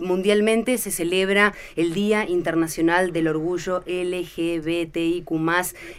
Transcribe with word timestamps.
Mundialmente 0.00 0.78
se 0.78 0.90
celebra 0.90 1.52
el 1.76 1.92
Día 1.92 2.28
Internacional 2.28 3.12
del 3.12 3.28
Orgullo 3.28 3.82
LGBTIQ 3.86 5.30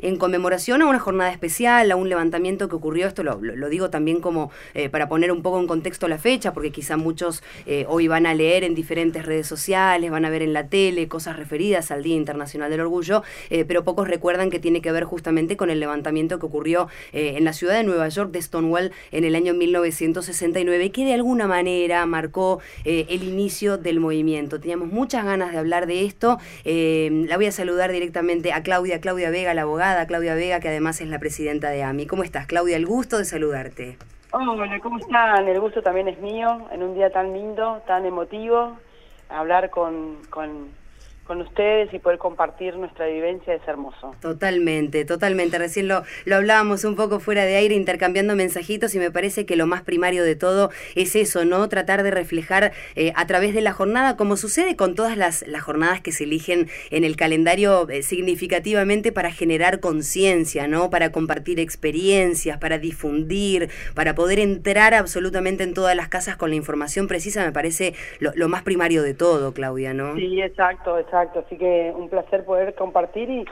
en 0.01 0.17
conmemoración 0.17 0.81
a 0.81 0.87
una 0.87 0.99
jornada 0.99 1.31
especial, 1.31 1.91
a 1.91 1.95
un 1.95 2.09
levantamiento 2.09 2.67
que 2.67 2.75
ocurrió, 2.75 3.07
esto 3.07 3.23
lo, 3.23 3.39
digo 3.69 3.89
también 3.89 4.21
como 4.21 4.51
eh, 4.73 4.89
para 4.89 5.07
poner 5.07 5.31
un 5.31 5.41
poco 5.41 5.59
en 5.59 5.67
contexto 5.67 6.07
la 6.07 6.17
fecha, 6.17 6.53
porque 6.53 6.71
quizá 6.71 6.97
muchos 6.97 7.43
eh, 7.65 7.85
hoy 7.87 8.07
van 8.07 8.25
a 8.25 8.33
leer 8.33 8.63
en 8.63 8.75
diferentes 8.75 9.25
redes 9.25 9.47
sociales, 9.47 10.09
van 10.09 10.25
a 10.25 10.29
ver 10.29 10.41
en 10.41 10.53
la 10.53 10.67
tele 10.67 11.07
cosas 11.07 11.37
referidas 11.37 11.91
al 11.91 12.03
Día 12.03 12.15
Internacional 12.15 12.71
del 12.71 12.81
Orgullo, 12.81 13.23
eh, 13.49 13.65
pero 13.65 13.83
pocos 13.83 14.07
recuerdan 14.07 14.49
que 14.49 14.59
tiene 14.59 14.81
que 14.81 14.91
ver 14.91 15.03
justamente 15.03 15.57
con 15.57 15.69
el 15.69 15.79
levantamiento 15.79 16.39
que 16.39 16.45
ocurrió 16.45 16.87
en 17.13 17.43
la 17.43 17.53
ciudad 17.53 17.75
de 17.75 17.83
Nueva 17.83 18.07
York 18.09 18.31
de 18.31 18.41
Stonewall 18.41 18.91
en 19.11 19.23
el 19.23 19.35
año 19.35 19.53
1969, 19.53 20.91
que 20.91 21.05
de 21.05 21.13
alguna 21.13 21.47
manera 21.47 22.05
marcó 22.05 22.59
el 22.83 23.23
inicio 23.23 23.77
del 23.91 23.99
movimiento. 23.99 24.59
Teníamos 24.59 24.87
muchas 24.87 25.25
ganas 25.25 25.51
de 25.51 25.57
hablar 25.57 25.85
de 25.85 26.05
esto. 26.05 26.37
la 26.65 27.35
voy 27.35 27.45
a 27.45 27.51
saludar 27.51 27.91
directamente 27.91 28.53
a 28.53 28.63
Claudia, 28.63 29.01
Claudia 29.01 29.29
Vega, 29.29 29.53
la 29.53 29.63
abogada, 29.63 30.07
Claudia 30.07 30.33
Vega, 30.35 30.59
que 30.59 30.69
además 30.69 31.01
es 31.01 31.09
la 31.09 31.19
presidenta 31.19 31.69
de 31.69 31.83
AMI. 31.83 32.07
¿Cómo 32.07 32.23
estás, 32.23 32.47
Claudia? 32.47 32.77
El 32.77 32.85
gusto 32.85 33.17
de 33.17 33.25
saludarte. 33.25 33.97
Hola, 34.31 34.79
¿cómo 34.79 34.97
están? 34.97 35.45
El 35.45 35.59
gusto 35.59 35.81
también 35.81 36.07
es 36.07 36.17
mío, 36.19 36.69
en 36.71 36.83
un 36.83 36.95
día 36.95 37.09
tan 37.09 37.33
lindo, 37.33 37.81
tan 37.85 38.05
emotivo, 38.05 38.77
hablar 39.27 39.69
con, 39.69 40.19
con 40.29 40.69
con 41.25 41.41
ustedes 41.41 41.93
y 41.93 41.99
poder 41.99 42.17
compartir 42.17 42.75
nuestra 42.75 43.05
vivencia 43.05 43.53
es 43.53 43.65
hermoso. 43.67 44.15
Totalmente, 44.21 45.05
totalmente. 45.05 45.57
Recién 45.57 45.87
lo, 45.87 46.03
lo 46.25 46.35
hablábamos 46.35 46.83
un 46.83 46.95
poco 46.95 47.19
fuera 47.19 47.45
de 47.45 47.55
aire, 47.55 47.75
intercambiando 47.75 48.35
mensajitos 48.35 48.95
y 48.95 48.99
me 48.99 49.11
parece 49.11 49.45
que 49.45 49.55
lo 49.55 49.67
más 49.67 49.81
primario 49.83 50.23
de 50.23 50.35
todo 50.35 50.71
es 50.95 51.15
eso, 51.15 51.45
¿no? 51.45 51.69
Tratar 51.69 52.03
de 52.03 52.11
reflejar 52.11 52.71
eh, 52.95 53.13
a 53.15 53.27
través 53.27 53.53
de 53.53 53.61
la 53.61 53.71
jornada, 53.71 54.17
como 54.17 54.35
sucede 54.35 54.75
con 54.75 54.95
todas 54.95 55.15
las, 55.15 55.47
las 55.47 55.61
jornadas 55.61 56.01
que 56.01 56.11
se 56.11 56.23
eligen 56.23 56.67
en 56.89 57.03
el 57.03 57.15
calendario 57.15 57.87
eh, 57.89 58.01
significativamente 58.01 59.11
para 59.11 59.31
generar 59.31 59.79
conciencia, 59.79 60.67
¿no? 60.67 60.89
Para 60.89 61.11
compartir 61.11 61.59
experiencias, 61.59 62.57
para 62.57 62.79
difundir, 62.79 63.69
para 63.93 64.15
poder 64.15 64.39
entrar 64.39 64.93
absolutamente 64.93 65.63
en 65.63 65.73
todas 65.73 65.95
las 65.95 66.09
casas 66.09 66.35
con 66.35 66.49
la 66.49 66.55
información 66.55 67.07
precisa, 67.07 67.45
me 67.45 67.51
parece 67.51 67.93
lo, 68.19 68.31
lo 68.35 68.49
más 68.49 68.63
primario 68.63 69.03
de 69.03 69.13
todo, 69.13 69.53
Claudia, 69.53 69.93
¿no? 69.93 70.15
Sí, 70.15 70.41
exacto, 70.41 70.97
exacto 70.97 71.10
Exacto, 71.11 71.39
así 71.45 71.57
que 71.57 71.91
un 71.93 72.07
placer 72.07 72.45
poder 72.45 72.73
compartir 72.73 73.29
y, 73.29 73.45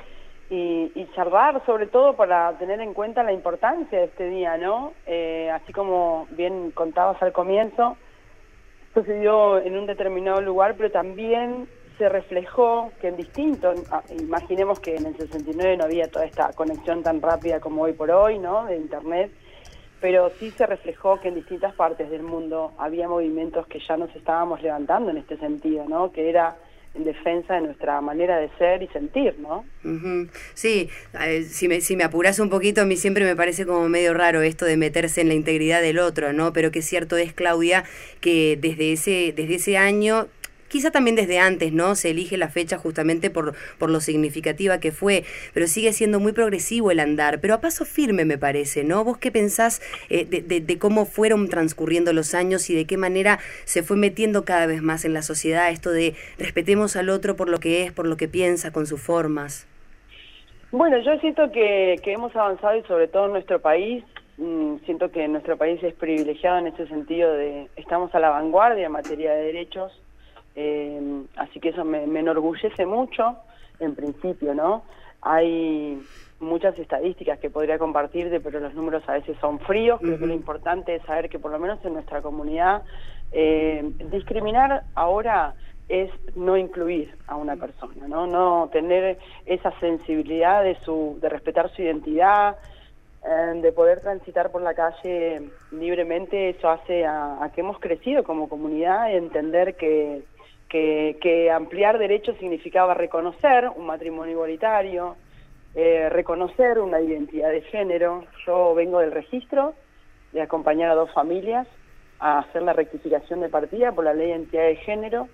y, 0.50 1.08
charlar, 1.14 1.62
sobre 1.66 1.88
todo 1.88 2.16
para 2.16 2.58
tener 2.58 2.80
en 2.80 2.94
cuenta 2.94 3.22
la 3.22 3.34
importancia 3.34 4.00
de 4.00 4.06
este 4.06 4.30
día, 4.30 4.56
¿no? 4.58 4.94
Eh, 5.06 5.52
así 5.52 5.74
como 5.74 6.26
bien 6.32 6.72
contabas 6.72 7.22
al 7.22 7.34
comienzo, 7.34 7.98
sucedió 8.94 9.60
en 9.60 9.78
un 9.78 9.88
determinado 9.88 10.40
lugar, 10.40 10.76
pero 10.78 10.90
también 10.90 11.68
se 11.98 12.08
reflejó 12.08 12.94
que 13.02 13.10
en 13.10 13.18
distintos, 13.18 13.84
ah, 13.92 14.04
imaginemos 14.18 14.80
que 14.80 14.96
en 14.96 15.08
el 15.08 15.18
69 15.18 15.76
no 15.76 15.84
había 15.84 16.10
toda 16.10 16.24
esta 16.24 16.54
conexión 16.54 17.04
tan 17.04 17.22
rápida 17.22 17.60
como 17.60 17.82
hoy 17.82 17.92
por 17.92 18.10
hoy, 18.10 18.40
¿no? 18.40 18.68
De 18.68 18.78
Internet, 18.78 19.32
pero 20.00 20.30
sí 20.40 20.50
se 20.52 20.66
reflejó 20.66 21.20
que 21.20 21.28
en 21.28 21.36
distintas 21.36 21.76
partes 21.76 22.10
del 22.10 22.24
mundo 22.24 22.72
había 22.78 23.10
movimientos 23.10 23.68
que 23.68 23.82
ya 23.86 23.98
nos 23.98 24.16
estábamos 24.16 24.62
levantando 24.62 25.12
en 25.12 25.18
este 25.18 25.36
sentido, 25.36 25.84
¿no? 25.90 26.14
Que 26.14 26.30
era 26.30 26.56
en 26.96 27.04
defensa 27.04 27.56
de 27.56 27.62
nuestra 27.62 28.02
manera 28.02 28.38
de 28.38 28.50
ser 28.58 28.82
y 28.82 28.88
sentir, 28.88 29.36
¿no? 29.40 29.66
Sí, 30.54 30.90
eh, 31.22 31.44
si 31.44 31.68
me, 31.68 31.82
si 31.82 31.96
me 31.96 32.04
apuras 32.04 32.40
un 32.40 32.50
poquito, 32.50 32.82
a 32.82 32.86
mí 32.86 32.98
siempre 32.98 33.26
me 33.26 33.36
parece 33.36 33.66
como 33.66 33.88
medio 33.90 34.14
raro 34.14 34.42
esto 34.42 34.66
de 34.66 34.78
meterse 34.78 35.22
en 35.22 35.28
la 35.28 35.34
integridad 35.36 35.82
del 35.82 36.00
otro, 36.00 36.34
¿no? 36.34 36.52
Pero 36.54 36.72
que 36.72 36.82
cierto 36.82 37.18
es, 37.18 37.34
Claudia, 37.34 37.84
que 38.22 38.58
desde 38.60 38.94
ese, 38.94 39.34
desde 39.36 39.56
ese 39.56 39.78
año 39.78 40.28
quizá 40.70 40.92
también 40.92 41.16
desde 41.16 41.40
antes, 41.40 41.74
¿no? 41.74 41.96
Se 41.96 42.12
elige 42.12 42.38
la 42.38 42.48
fecha 42.48 42.78
justamente 42.78 43.30
por, 43.30 43.56
por 43.78 43.90
lo 43.90 44.00
significativa 44.00 44.80
que 44.80 44.92
fue, 44.92 45.24
pero 45.54 45.68
sigue 45.68 45.92
siendo 45.92 46.20
muy 46.20 46.32
progresivo 46.32 46.92
el 46.92 47.00
andar, 47.00 47.42
pero 47.42 47.56
a 47.56 47.62
paso 47.62 47.84
firme 47.84 48.24
me 48.24 48.38
parece, 48.38 48.84
¿no? 48.84 49.04
¿Vos 49.04 49.18
qué 49.18 49.32
pensás 49.32 49.82
eh, 50.10 50.26
de, 50.26 50.80
cómo 50.80 51.06
fueron 51.06 51.50
transcurriendo 51.50 52.14
los 52.14 52.34
años 52.34 52.70
y 52.70 52.76
de 52.76 52.86
qué 52.86 52.96
manera 52.96 53.40
se 53.66 53.84
fue 53.84 53.98
metiendo 53.98 54.46
cada 54.46 54.66
vez 54.68 54.82
más 54.82 55.04
en 55.04 55.14
la 55.14 55.24
sociedad 55.24 55.70
esto 55.70 55.92
de 55.92 56.14
respetemos 56.38 56.96
al 56.96 57.10
otro 57.10 57.36
por 57.36 57.50
lo 57.50 57.60
que 57.60 57.84
es, 57.84 57.92
por 57.92 58.08
lo 58.08 58.16
que 58.16 58.28
piensa, 58.28 58.72
con 58.72 58.86
sus 58.86 59.02
formas? 59.02 59.68
Bueno, 60.72 61.00
yo 61.00 61.18
siento 61.20 61.52
que, 61.52 61.96
que 62.04 62.14
hemos 62.14 62.36
avanzado 62.36 62.78
y 62.78 62.84
sobre 62.84 63.08
todo 63.08 63.26
en 63.26 63.34
nuestro 63.34 63.60
país, 63.60 64.04
mm, 64.38 64.76
siento 64.86 65.12
que 65.12 65.28
nuestro 65.28 65.58
país 65.58 65.84
es 65.84 65.96
privilegiado 65.96 66.60
en 66.60 66.68
ese 66.68 66.88
sentido 66.88 67.34
de 67.34 67.68
estamos 67.76 68.14
a 68.14 68.20
la 68.20 68.30
vanguardia 68.30 68.86
en 68.86 68.92
materia 68.92 69.32
de 69.32 69.46
derechos, 69.46 69.92
eh, 70.62 71.24
así 71.38 71.62
que 71.62 71.70
eso 71.70 71.86
me, 71.86 72.04
enorgullece 72.04 72.86
mucho, 72.86 73.38
en 73.80 73.96
principio, 73.96 74.54
¿no? 74.54 74.84
Hay 75.22 76.02
muchas 76.42 76.78
estadísticas 76.78 77.40
que 77.40 77.50
podría 77.50 77.80
compartirte, 77.80 78.42
pero 78.42 78.60
los 78.60 78.74
números 78.74 79.02
a 79.08 79.14
veces 79.14 79.38
son 79.40 79.60
fríos. 79.60 80.02
Creo 80.02 80.20
que 80.20 80.28
lo 80.28 80.34
importante 80.34 80.96
es 80.96 81.04
saber 81.04 81.30
que 81.30 81.40
por 81.40 81.52
lo 81.52 81.60
menos 81.60 81.80
en 81.86 81.94
nuestra 81.94 82.22
comunidad, 82.22 82.84
eh, 83.32 83.90
discriminar 84.12 84.84
ahora 84.96 85.56
es 85.88 86.12
no 86.36 86.58
incluir 86.58 87.16
a 87.28 87.38
una 87.38 87.56
persona, 87.56 88.10
¿no? 88.10 88.28
No 88.28 88.70
tener 88.70 89.18
esa 89.46 89.72
sensibilidad 89.80 90.62
de, 90.62 90.76
su, 90.84 91.18
de 91.22 91.30
respetar 91.30 91.74
su 91.74 91.84
identidad, 91.84 92.58
eh, 93.24 93.62
de 93.62 93.72
poder 93.72 94.02
transitar 94.02 94.52
por 94.52 94.62
la 94.62 94.74
calle 94.74 95.52
libremente, 95.72 96.50
eso 96.50 96.70
hace 96.70 97.06
a, 97.06 97.42
a 97.42 97.50
que 97.54 97.62
hemos 97.62 97.80
crecido 97.80 98.26
como 98.26 98.50
comunidad 98.50 99.10
y 99.10 99.16
entender 99.16 99.78
que 99.78 100.22
que, 100.70 101.52
ampliar 101.54 101.98
derechos 101.98 102.38
significaba 102.38 102.94
reconocer 102.94 103.70
un 103.76 103.88
matrimonio 103.88 104.34
igualitario, 104.34 105.16
eh, 105.76 106.10
reconocer 106.10 106.80
una 106.80 107.02
identidad 107.02 107.50
de 107.50 107.62
género. 107.62 108.24
Yo 108.46 108.74
vengo 108.76 109.00
del 109.00 109.12
registro 109.12 109.74
de 110.32 110.42
acompañar 110.42 110.92
a 110.92 110.96
dos 110.96 111.12
familias 111.12 111.68
a 112.20 112.40
hacer 112.40 112.62
la 112.62 112.74
rectificación 112.74 113.42
de 113.42 113.50
partida 113.50 113.92
por 113.92 114.06
la 114.06 114.14
ley 114.14 114.28
de 114.28 114.34
identidad 114.34 114.64
de 114.64 114.76
género 114.78 115.28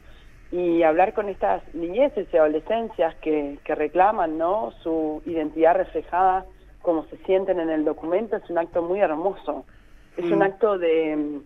y 0.51 0.83
hablar 0.83 1.13
con 1.13 1.27
estas 1.29 1.61
niñeces 1.73 2.27
y 2.31 2.37
adolescencias 2.37 3.15
que, 3.15 3.57
que 3.63 3.75
reclaman 3.75 4.37
¿no? 4.37 4.71
su 4.83 5.21
identidad 5.25 5.75
reflejada 5.75 6.45
como 6.81 7.03
se 7.05 7.17
sienten 7.25 7.59
en 7.59 7.69
el 7.69 7.83
documento 7.83 8.37
es 8.37 8.47
un 8.49 8.59
acto 8.59 8.83
muy 8.83 8.99
hermoso. 8.99 9.65
Es 10.15 10.25
un 10.25 10.39
mm. 10.39 10.43
acto 10.43 10.77
de 10.77 11.41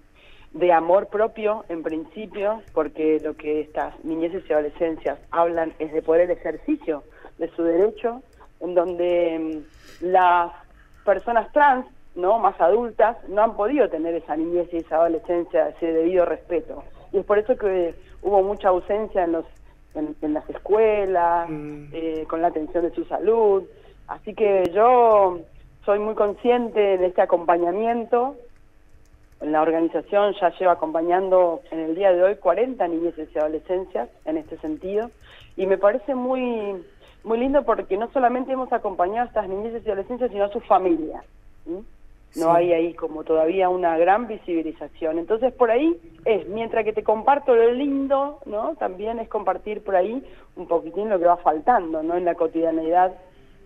de 0.53 0.73
amor 0.73 1.07
propio 1.07 1.65
en 1.69 1.83
principio, 1.83 2.61
porque 2.73 3.19
lo 3.23 3.35
que 3.35 3.61
estas 3.61 3.93
niñeces 4.03 4.43
y 4.49 4.53
adolescencias 4.53 5.19
hablan 5.31 5.73
es 5.79 5.93
de 5.93 6.01
poder 6.01 6.31
ejercicio 6.31 7.03
de 7.37 7.49
su 7.51 7.63
derecho, 7.63 8.21
en 8.59 8.75
donde 8.75 9.63
mm, 10.01 10.05
las 10.07 10.51
personas 11.05 11.51
trans, 11.53 11.85
no 12.15 12.39
más 12.39 12.59
adultas, 12.59 13.17
no 13.29 13.43
han 13.43 13.55
podido 13.55 13.89
tener 13.89 14.15
esa 14.15 14.35
niñez 14.35 14.67
y 14.73 14.77
esa 14.77 14.97
adolescencia, 14.97 15.69
ese 15.69 15.93
debido 15.93 16.25
respeto. 16.25 16.83
Y 17.11 17.19
es 17.19 17.25
por 17.25 17.37
eso 17.37 17.55
que 17.55 17.93
hubo 18.21 18.43
mucha 18.43 18.69
ausencia 18.69 19.23
en 19.23 19.33
los 19.33 19.45
en, 19.95 20.33
las 20.33 20.47
escuelas, 20.49 21.49
mm. 21.49 21.85
eh, 21.91 22.25
con 22.27 22.41
la 22.41 22.49
atención 22.49 22.83
de 22.83 22.91
su 22.91 23.05
salud. 23.05 23.63
Así 24.07 24.33
que 24.33 24.63
yo 24.73 25.39
soy 25.85 25.99
muy 25.99 26.15
consciente 26.15 26.97
de 26.97 27.07
este 27.07 27.21
acompañamiento 27.21 28.35
la 29.41 29.61
organización 29.61 30.33
ya 30.39 30.51
lleva 30.57 30.73
acompañando 30.73 31.61
en 31.71 31.79
el 31.79 31.95
día 31.95 32.11
de 32.11 32.23
hoy 32.23 32.35
40 32.35 32.85
niñas 32.87 33.13
y 33.17 33.37
adolescencias 33.37 34.09
en 34.25 34.37
este 34.37 34.57
sentido 34.57 35.09
y 35.55 35.65
me 35.65 35.77
parece 35.77 36.13
muy 36.15 36.75
muy 37.23 37.37
lindo 37.37 37.63
porque 37.63 37.97
no 37.97 38.11
solamente 38.11 38.51
hemos 38.51 38.71
acompañado 38.73 39.21
a 39.21 39.27
estas 39.27 39.47
niñas 39.47 39.73
y 39.73 39.87
adolescencias 39.87 40.31
sino 40.31 40.45
a 40.45 40.51
sus 40.51 40.65
familias. 40.65 41.23
No 42.35 42.53
hay 42.53 42.73
ahí 42.73 42.93
como 42.93 43.23
todavía 43.23 43.69
una 43.69 43.97
gran 43.97 44.27
visibilización. 44.27 45.17
Entonces 45.17 45.51
por 45.53 45.71
ahí 45.71 45.99
es, 46.25 46.47
mientras 46.47 46.83
que 46.83 46.93
te 46.93 47.03
comparto 47.03 47.55
lo 47.55 47.71
lindo, 47.71 48.39
¿no? 48.45 48.75
También 48.75 49.19
es 49.19 49.27
compartir 49.29 49.83
por 49.83 49.95
ahí 49.95 50.23
un 50.55 50.67
poquitín 50.67 51.09
lo 51.09 51.17
que 51.17 51.25
va 51.25 51.37
faltando, 51.37 52.03
¿no? 52.03 52.15
En 52.15 52.25
la 52.25 52.35
cotidianidad 52.35 53.13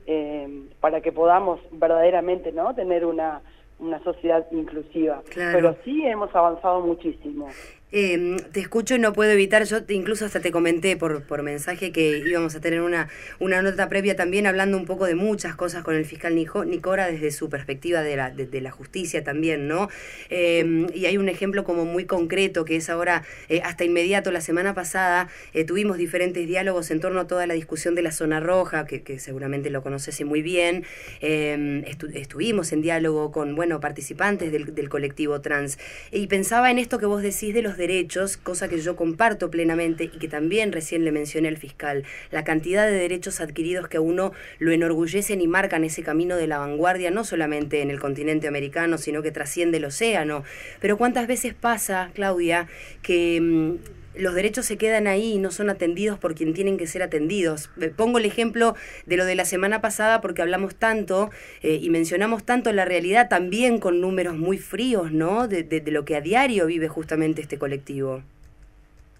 eh, 0.05 0.67
para 0.79 1.01
que 1.01 1.11
podamos 1.11 1.59
verdaderamente, 1.71 2.51
¿no? 2.51 2.73
Tener 2.73 3.05
una 3.05 3.41
una 3.83 4.03
sociedad 4.03 4.45
inclusiva. 4.51 5.21
Pero 5.33 5.75
sí 5.83 6.05
hemos 6.05 6.33
avanzado 6.35 6.81
muchísimo. 6.81 7.47
Eh, 7.95 8.37
te 8.51 8.59
escucho 8.59 8.95
y 8.95 8.99
no 8.99 9.13
puedo 9.13 9.29
evitar, 9.29 9.65
yo 9.65 9.77
incluso 9.89 10.25
hasta 10.25 10.39
te 10.39 10.49
comenté 10.49 10.97
por, 10.97 11.43
mensaje 11.43 11.91
que 11.91 12.23
íbamos 12.25 12.55
a 12.55 12.59
tener 12.59 12.81
una, 12.81 13.07
una 13.39 13.61
nota 13.61 13.87
previa 13.87 14.15
también 14.15 14.47
hablando 14.47 14.77
un 14.77 14.85
poco 14.85 15.05
de 15.05 15.13
muchas 15.13 15.55
cosas 15.55 15.83
con 15.83 15.93
el 15.93 16.03
fiscal 16.03 16.33
Nicora 16.33 17.05
desde 17.05 17.29
su 17.29 17.49
perspectiva 17.51 18.01
de 18.01 18.15
la, 18.15 18.31
de, 18.31 18.61
la 18.61 18.71
justicia 18.71 19.23
también, 19.23 19.67
¿no? 19.67 19.89
Eh, 20.31 20.87
y 20.95 21.05
hay 21.05 21.17
un 21.17 21.29
ejemplo 21.29 21.63
como 21.63 21.85
muy 21.85 22.05
concreto 22.05 22.65
que 22.65 22.77
es 22.77 22.89
ahora, 22.89 23.23
eh, 23.47 23.61
hasta 23.63 23.83
inmediato, 23.83 24.31
la 24.31 24.41
semana 24.41 24.73
pasada 24.73 25.29
tuvimos 25.67 25.97
diferentes 25.97 26.47
diálogos 26.47 26.89
en 26.89 26.99
torno 26.99 27.19
a 27.19 27.27
toda 27.27 27.45
la 27.45 27.53
discusión 27.53 27.93
de 27.93 28.01
la 28.01 28.11
zona 28.11 28.39
roja, 28.39 28.87
que, 28.87 29.19
seguramente 29.19 29.69
lo 29.69 29.83
conoces 29.83 30.19
muy 30.25 30.41
bien. 30.41 30.83
estuvimos 31.21 32.71
en 32.71 32.81
diálogo 32.81 33.31
con, 33.31 33.55
bueno, 33.55 33.79
participantes 33.79 34.51
del, 34.51 34.89
colectivo 34.89 35.41
trans 35.41 35.77
y 36.11 36.25
pensaba 36.27 36.71
en 36.71 36.79
esto 36.79 36.97
que 36.97 37.05
vos 37.05 37.21
decís 37.21 37.53
de 37.53 37.61
los 37.61 37.77
derechos, 37.87 38.37
cosa 38.37 38.67
que 38.67 38.79
yo 38.79 38.95
comparto 38.95 39.51
plenamente 39.51 40.05
y 40.05 40.19
que 40.19 40.27
también 40.27 40.71
recién 40.71 41.03
le 41.05 41.11
mencioné 41.11 41.49
al 41.49 41.57
fiscal, 41.57 42.03
la 42.31 42.43
cantidad 42.43 42.85
de 42.85 42.93
derechos 42.93 43.41
adquiridos 43.41 43.87
que 43.87 43.97
a 43.97 44.01
uno 44.01 44.31
lo 44.59 44.71
enorgullecen 44.71 45.41
y 45.41 45.47
marcan 45.47 45.83
ese 45.83 46.03
camino 46.03 46.35
de 46.37 46.47
la 46.47 46.59
vanguardia, 46.59 47.11
no 47.11 47.23
solamente 47.23 47.81
en 47.81 47.91
el 47.91 47.99
continente 47.99 48.47
americano, 48.47 48.97
sino 48.97 49.21
que 49.21 49.31
trasciende 49.31 49.77
el 49.77 49.85
océano. 49.85 50.43
Pero 50.79 50.97
cuántas 50.97 51.27
veces 51.27 51.53
pasa, 51.53 52.11
Claudia, 52.13 52.67
que... 53.01 53.39
Mm, 53.41 54.02
los 54.15 54.33
derechos 54.33 54.65
se 54.65 54.77
quedan 54.77 55.07
ahí 55.07 55.33
y 55.33 55.37
no 55.39 55.51
son 55.51 55.69
atendidos 55.69 56.19
por 56.19 56.35
quien 56.35 56.53
tienen 56.53 56.77
que 56.77 56.87
ser 56.87 57.03
atendidos. 57.03 57.69
Pongo 57.95 58.17
el 58.17 58.25
ejemplo 58.25 58.75
de 59.05 59.17
lo 59.17 59.25
de 59.25 59.35
la 59.35 59.45
semana 59.45 59.81
pasada 59.81 60.21
porque 60.21 60.41
hablamos 60.41 60.75
tanto 60.75 61.29
eh, 61.61 61.79
y 61.81 61.89
mencionamos 61.89 62.45
tanto 62.45 62.71
la 62.71 62.85
realidad 62.85 63.29
también 63.29 63.79
con 63.79 64.01
números 64.01 64.35
muy 64.35 64.57
fríos, 64.57 65.11
¿no? 65.11 65.47
De, 65.47 65.63
de, 65.63 65.91
lo 65.91 66.05
que 66.05 66.15
a 66.15 66.21
diario 66.21 66.65
vive 66.67 66.87
justamente 66.87 67.41
este 67.41 67.57
colectivo. 67.57 68.21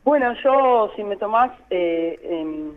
Bueno, 0.03 0.33
yo, 0.43 0.91
si 0.95 1.03
me 1.03 1.15
tomás, 1.15 1.51
eh, 1.69 2.19
em, 2.23 2.71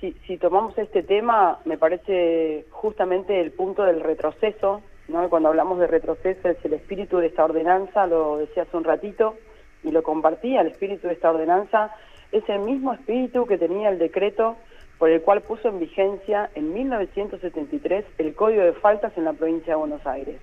si, 0.00 0.12
si 0.26 0.38
tomamos 0.38 0.76
este 0.78 1.02
tema, 1.02 1.58
me 1.64 1.76
parece 1.76 2.64
justamente 2.70 3.40
el 3.40 3.50
punto 3.50 3.82
del 3.84 4.00
retroceso, 4.00 4.80
¿no? 5.08 5.28
Cuando 5.28 5.48
hablamos 5.50 5.78
de 5.78 5.86
retroceso 5.86 6.48
es 6.48 6.64
el 6.64 6.72
espíritu 6.72 7.18
de 7.18 7.26
esta 7.26 7.44
ordenanza, 7.44 8.06
lo 8.06 8.38
decía 8.38 8.62
hace 8.62 8.76
un 8.76 8.84
ratito, 8.84 9.34
y 9.82 9.90
lo 9.90 10.02
compartía, 10.02 10.60
el 10.60 10.68
espíritu 10.68 11.08
de 11.08 11.14
esta 11.14 11.30
ordenanza, 11.30 11.94
es 12.32 12.48
el 12.48 12.60
mismo 12.60 12.92
espíritu 12.92 13.46
que 13.46 13.58
tenía 13.58 13.88
el 13.88 13.98
decreto 13.98 14.56
por 14.98 15.10
el 15.10 15.22
cual 15.22 15.40
puso 15.40 15.68
en 15.68 15.80
vigencia 15.80 16.50
en 16.54 16.72
1973 16.74 18.04
el 18.18 18.34
Código 18.34 18.62
de 18.62 18.74
Faltas 18.74 19.16
en 19.16 19.24
la 19.24 19.32
provincia 19.32 19.72
de 19.72 19.78
Buenos 19.78 20.06
Aires. 20.06 20.40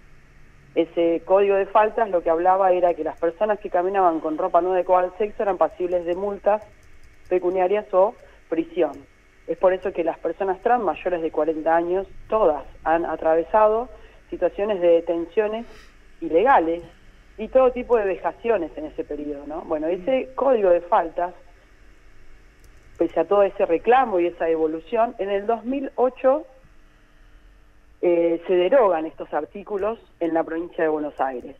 Ese 0.73 1.21
Código 1.25 1.55
de 1.55 1.67
Faltas 1.67 2.09
lo 2.09 2.21
que 2.21 2.29
hablaba 2.29 2.71
era 2.71 2.93
que 2.93 3.03
las 3.03 3.19
personas 3.19 3.59
que 3.59 3.69
caminaban 3.69 4.19
con 4.19 4.37
ropa 4.37 4.61
no 4.61 4.73
adecuada 4.73 5.05
al 5.05 5.17
sexo 5.17 5.43
eran 5.43 5.57
pasibles 5.57 6.05
de 6.05 6.15
multas 6.15 6.63
pecuniarias 7.29 7.91
o 7.93 8.15
prisión. 8.49 8.93
Es 9.47 9.57
por 9.57 9.73
eso 9.73 9.93
que 9.93 10.03
las 10.03 10.17
personas 10.19 10.59
trans 10.61 10.83
mayores 10.83 11.21
de 11.21 11.31
40 11.31 11.75
años, 11.75 12.07
todas 12.27 12.63
han 12.83 13.05
atravesado 13.05 13.89
situaciones 14.29 14.81
de 14.81 14.87
detenciones 14.87 15.65
ilegales 16.19 16.83
y 17.37 17.47
todo 17.49 17.71
tipo 17.71 17.97
de 17.97 18.05
vejaciones 18.05 18.71
en 18.77 18.85
ese 18.85 19.03
periodo, 19.03 19.45
¿no? 19.45 19.61
Bueno, 19.61 19.87
ese 19.87 20.29
código 20.35 20.69
de 20.69 20.81
faltas, 20.81 21.33
pese 22.97 23.19
a 23.19 23.25
todo 23.25 23.43
ese 23.43 23.65
reclamo 23.65 24.19
y 24.19 24.27
esa 24.27 24.49
evolución, 24.49 25.15
en 25.19 25.29
el 25.29 25.45
2008 25.45 26.45
eh, 28.01 28.41
se 28.47 28.53
derogan 28.55 29.05
estos 29.05 29.31
artículos 29.33 29.99
en 30.19 30.33
la 30.33 30.43
provincia 30.43 30.83
de 30.83 30.89
Buenos 30.89 31.19
Aires. 31.19 31.55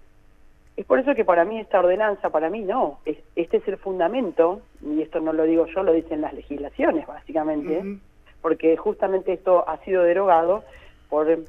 Es 0.75 0.85
por 0.85 0.99
eso 0.99 1.15
que 1.15 1.25
para 1.25 1.45
mí 1.45 1.59
esta 1.59 1.79
ordenanza, 1.79 2.29
para 2.29 2.49
mí 2.49 2.61
no, 2.61 2.99
este 3.35 3.57
es 3.57 3.67
el 3.67 3.77
fundamento, 3.77 4.61
y 4.81 5.01
esto 5.01 5.19
no 5.19 5.33
lo 5.33 5.43
digo 5.43 5.65
yo, 5.65 5.81
lo 5.81 5.91
dicen 5.91 6.21
las 6.21 6.33
legislaciones 6.33 7.07
básicamente, 7.07 7.97
porque 8.41 8.77
justamente 8.77 9.33
esto 9.33 9.67
ha 9.67 9.77
sido 9.77 10.03
derogado 10.03 10.63
por 11.09 11.39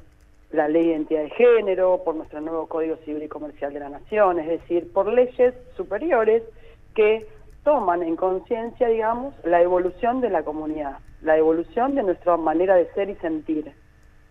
la 0.51 0.67
ley 0.67 0.83
de 0.83 0.91
identidad 0.91 1.23
de 1.23 1.29
género, 1.31 2.01
por 2.03 2.15
nuestro 2.15 2.41
nuevo 2.41 2.67
Código 2.67 2.95
Civil 3.05 3.23
y 3.23 3.27
Comercial 3.27 3.73
de 3.73 3.79
la 3.79 3.89
Nación, 3.89 4.39
es 4.39 4.47
decir, 4.47 4.91
por 4.91 5.11
leyes 5.11 5.53
superiores 5.75 6.43
que 6.95 7.27
toman 7.63 8.01
en 8.03 8.15
conciencia, 8.15 8.87
digamos, 8.87 9.33
la 9.43 9.61
evolución 9.61 10.21
de 10.21 10.29
la 10.29 10.43
comunidad, 10.43 10.97
la 11.21 11.37
evolución 11.37 11.95
de 11.95 12.03
nuestra 12.03 12.37
manera 12.37 12.75
de 12.75 12.91
ser 12.93 13.09
y 13.09 13.15
sentir. 13.15 13.71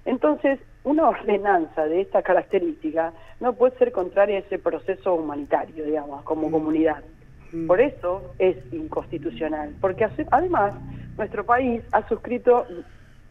Entonces, 0.04 0.58
una 0.84 1.08
ordenanza 1.08 1.84
de 1.84 2.00
esta 2.00 2.22
característica 2.22 3.12
no 3.40 3.52
puede 3.52 3.76
ser 3.76 3.92
contraria 3.92 4.36
a 4.36 4.40
ese 4.40 4.58
proceso 4.58 5.14
humanitario, 5.14 5.84
digamos, 5.84 6.22
como 6.22 6.48
mm. 6.48 6.50
comunidad. 6.50 7.04
Mm. 7.52 7.66
Por 7.66 7.80
eso 7.80 8.22
es 8.38 8.56
inconstitucional, 8.72 9.74
porque 9.80 10.08
además 10.30 10.74
nuestro 11.16 11.44
país 11.44 11.82
ha 11.92 12.06
suscrito 12.08 12.66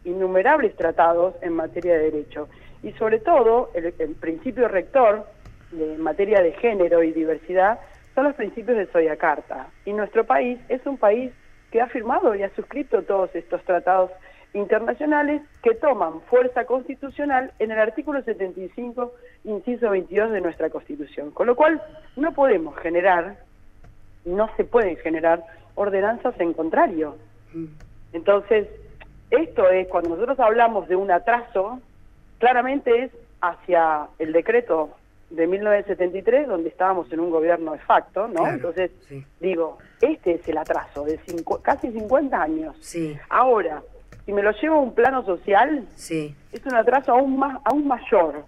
innumerables 0.04 0.74
tratados 0.76 1.34
en 1.42 1.54
materia 1.54 1.94
de 1.94 2.10
derecho 2.10 2.48
y 2.82 2.92
sobre 2.92 3.18
todo 3.18 3.70
el, 3.74 3.92
principio 4.14 4.68
rector 4.68 5.26
en 5.72 6.00
materia 6.00 6.42
de 6.42 6.52
género 6.52 7.02
y 7.02 7.12
diversidad 7.12 7.80
son 8.14 8.24
los 8.24 8.34
principios 8.34 8.78
de 8.78 8.86
Soyacarta. 8.86 9.68
Y 9.84 9.92
nuestro 9.92 10.24
país 10.24 10.58
es 10.68 10.84
un 10.86 10.96
país 10.96 11.32
que 11.70 11.80
ha 11.80 11.88
firmado 11.88 12.34
y 12.34 12.42
ha 12.42 12.54
suscrito 12.54 13.02
todos 13.02 13.34
estos 13.34 13.62
tratados 13.64 14.10
internacionales 14.54 15.42
que 15.62 15.74
toman 15.74 16.22
fuerza 16.22 16.64
constitucional 16.64 17.52
en 17.58 17.70
el 17.70 17.78
artículo 17.78 18.22
75, 18.22 19.12
inciso 19.44 19.90
22 19.90 20.30
de 20.30 20.40
nuestra 20.40 20.70
Constitución. 20.70 21.30
Con 21.32 21.46
lo 21.46 21.54
cual, 21.54 21.82
no 22.16 22.32
podemos 22.32 22.76
generar, 22.78 23.36
no 24.24 24.48
se 24.56 24.64
pueden 24.64 24.96
generar 24.96 25.44
ordenanzas 25.74 26.34
en 26.40 26.54
contrario. 26.54 27.16
Mm. 27.52 27.66
Entonces, 28.14 28.68
esto 29.30 29.68
es, 29.68 29.86
cuando 29.88 30.10
nosotros 30.10 30.40
hablamos 30.40 30.88
de 30.88 30.96
un 30.96 31.10
atraso, 31.10 31.80
claramente 32.38 33.04
es 33.04 33.10
hacia 33.40 34.08
el 34.18 34.32
decreto 34.32 34.90
de 35.30 35.46
1973, 35.46 36.48
donde 36.48 36.70
estábamos 36.70 37.12
en 37.12 37.20
un 37.20 37.30
gobierno 37.30 37.72
de 37.72 37.78
facto, 37.80 38.28
¿no? 38.28 38.46
Entonces, 38.48 38.90
digo, 39.40 39.78
este 40.00 40.34
es 40.34 40.48
el 40.48 40.56
atraso 40.56 41.04
de 41.04 41.20
casi 41.62 41.92
50 41.92 42.40
años. 42.40 42.76
Sí. 42.80 43.16
Ahora, 43.28 43.82
si 44.24 44.32
me 44.32 44.42
lo 44.42 44.52
llevo 44.52 44.76
a 44.76 44.80
un 44.80 44.94
plano 44.94 45.24
social, 45.24 45.86
sí. 45.96 46.34
es 46.52 46.64
un 46.64 46.74
atraso 46.74 47.12
aún, 47.12 47.38
más, 47.38 47.60
aún 47.64 47.86
mayor. 47.86 48.44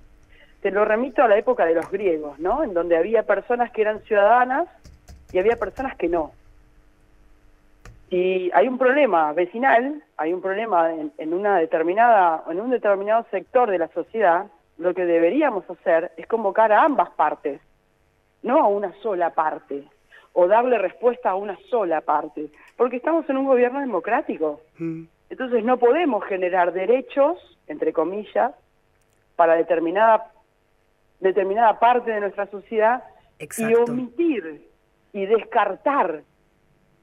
Te 0.62 0.70
lo 0.70 0.84
remito 0.84 1.22
a 1.22 1.28
la 1.28 1.38
época 1.38 1.64
de 1.66 1.74
los 1.74 1.90
griegos, 1.90 2.38
¿no? 2.38 2.62
En 2.62 2.74
donde 2.74 2.96
había 2.96 3.22
personas 3.24 3.70
que 3.72 3.82
eran 3.82 4.00
ciudadanas 4.02 4.68
y 5.32 5.38
había 5.38 5.56
personas 5.56 5.96
que 5.96 6.08
no. 6.08 6.32
Y 8.10 8.50
hay 8.52 8.66
un 8.66 8.76
problema 8.76 9.32
vecinal, 9.32 10.02
hay 10.16 10.32
un 10.32 10.42
problema 10.42 10.90
en, 10.92 11.32
una 11.32 11.58
determinada, 11.58 12.42
en 12.50 12.60
un 12.60 12.70
determinado 12.70 13.24
sector 13.30 13.70
de 13.70 13.78
la 13.78 13.86
sociedad, 13.88 14.46
lo 14.78 14.94
que 14.94 15.04
deberíamos 15.04 15.68
hacer 15.70 16.10
es 16.16 16.26
convocar 16.26 16.72
a 16.72 16.82
ambas 16.82 17.10
partes, 17.10 17.60
no 18.42 18.58
a 18.58 18.66
una 18.66 18.92
sola 19.00 19.30
parte, 19.30 19.84
o 20.32 20.48
darle 20.48 20.78
respuesta 20.78 21.30
a 21.30 21.34
una 21.36 21.56
sola 21.68 22.00
parte, 22.00 22.50
porque 22.76 22.96
estamos 22.96 23.30
en 23.30 23.36
un 23.36 23.46
gobierno 23.46 23.78
democrático. 23.78 24.60
Mm. 24.78 25.04
Entonces 25.28 25.64
no 25.64 25.76
podemos 25.76 26.24
generar 26.24 26.72
derechos, 26.72 27.38
entre 27.68 27.92
comillas, 27.92 28.52
para 29.36 29.54
determinada, 29.54 30.32
determinada 31.20 31.78
parte 31.78 32.10
de 32.10 32.20
nuestra 32.20 32.46
sociedad 32.46 33.04
y 33.38 33.74
omitir 33.74 34.68
y 35.12 35.26
descartar 35.26 36.22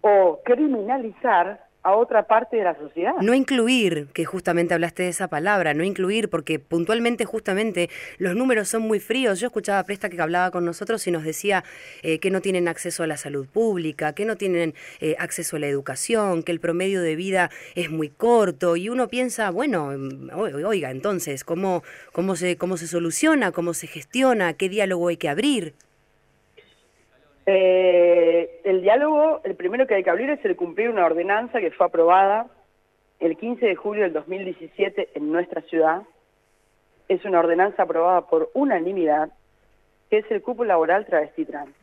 o 0.08 0.40
criminalizar 0.44 1.68
a 1.84 1.96
otra 1.96 2.24
parte 2.28 2.58
de 2.58 2.64
la 2.66 2.76
sociedad. 2.76 3.14
No 3.22 3.34
incluir, 3.34 4.08
que 4.14 4.26
justamente 4.26 4.74
hablaste 4.74 5.04
de 5.04 5.10
esa 5.10 5.30
palabra, 5.30 5.74
no 5.74 5.86
incluir, 5.86 6.30
porque 6.30 6.60
puntualmente, 6.60 7.24
justamente, 7.24 7.90
los 8.18 8.36
números 8.36 8.68
son 8.68 8.82
muy 8.82 9.00
fríos. 9.00 9.40
Yo 9.40 9.48
escuchaba 9.48 9.80
a 9.80 9.84
Presta 9.86 10.10
que 10.10 10.22
hablaba 10.22 10.52
con 10.52 10.66
nosotros 10.66 11.08
y 11.08 11.12
nos 11.12 11.24
decía 11.24 11.64
eh, 12.02 12.20
que 12.20 12.30
no 12.30 12.42
tienen 12.42 12.68
acceso 12.68 13.04
a 13.04 13.08
la 13.08 13.16
salud 13.16 13.48
pública, 13.48 14.14
que 14.14 14.26
no 14.26 14.36
tienen 14.36 14.74
eh, 15.00 15.16
acceso 15.18 15.56
a 15.56 15.60
la 15.60 15.68
educación, 15.68 16.44
que 16.44 16.52
el 16.52 16.60
promedio 16.60 17.02
de 17.02 17.16
vida 17.16 17.52
es 17.76 17.90
muy 17.90 18.10
corto, 18.10 18.76
y 18.76 18.90
uno 18.90 19.08
piensa, 19.08 19.50
bueno, 19.50 19.92
mm, 19.98 20.30
oiga, 20.66 20.92
entonces, 20.92 21.46
¿cómo, 21.46 21.84
cómo, 22.12 22.36
se, 22.36 22.58
cómo 22.58 22.76
se 22.76 22.88
soluciona, 22.88 23.54
cómo 23.54 23.74
se 23.74 23.88
gestiona, 23.88 24.54
qué 24.54 24.68
diálogo 24.68 25.08
hay 25.08 25.16
que 25.16 25.30
abrir? 25.30 25.74
Eh, 27.50 28.60
el 28.66 28.82
diálogo, 28.82 29.40
el 29.46 29.56
primero 29.56 29.88
que 29.88 29.96
hay 29.96 30.04
que 30.04 30.10
abrir 30.10 30.30
es 30.30 30.44
el 30.44 30.58
cumplir 30.58 30.90
una 30.90 31.06
ordenanza 31.06 31.62
que 31.62 31.72
fue 31.72 31.86
aprobada 31.86 32.48
el 33.22 33.38
15 33.38 33.66
de 33.66 33.76
julio 33.76 34.04
del 34.04 34.12
2017 34.12 35.12
en 35.16 35.32
nuestra 35.32 35.62
ciudad. 35.62 36.02
Es 37.08 37.24
una 37.24 37.40
ordenanza 37.40 37.84
aprobada 37.84 38.28
por 38.28 38.52
unanimidad, 38.54 39.32
que 40.10 40.18
es 40.18 40.30
el 40.30 40.42
cupo 40.42 40.66
laboral 40.66 41.06
travesti 41.06 41.46
trans. 41.46 41.74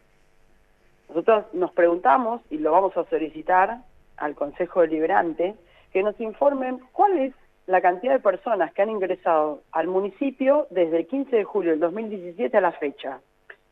Nosotros 1.09 1.47
nos 1.55 1.73
preguntamos, 1.73 2.43
y 2.51 2.59
lo 2.59 2.73
vamos 2.73 2.95
a 2.99 3.05
solicitar 3.05 3.79
al 4.19 4.35
Consejo 4.35 4.83
Deliberante, 4.83 5.55
que 5.95 6.03
nos 6.03 6.21
informen 6.21 6.79
cuál 6.93 7.19
es 7.21 7.35
la 7.67 7.81
cantidad 7.81 8.13
de 8.13 8.21
personas 8.21 8.71
que 8.75 8.83
han 8.83 8.91
ingresado 8.91 9.63
al 9.73 9.87
municipio 9.87 10.67
desde 10.69 10.99
el 10.99 11.07
15 11.07 11.37
de 11.37 11.45
julio 11.45 11.71
del 11.71 11.81
2017 11.81 12.55
a 12.55 12.61
la 12.61 12.73
fecha. 12.73 13.21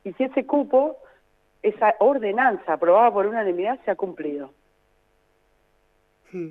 Y 0.05 0.15
si 0.15 0.25
ese 0.25 0.47
cupo 0.47 0.97
esa 1.63 1.95
ordenanza 2.01 2.75
aprobada 2.75 3.13
por 3.13 3.27
unanimidad 3.27 3.79
se 3.85 3.91
ha 3.91 3.97
cumplido. 3.97 4.51
Hmm. 6.33 6.51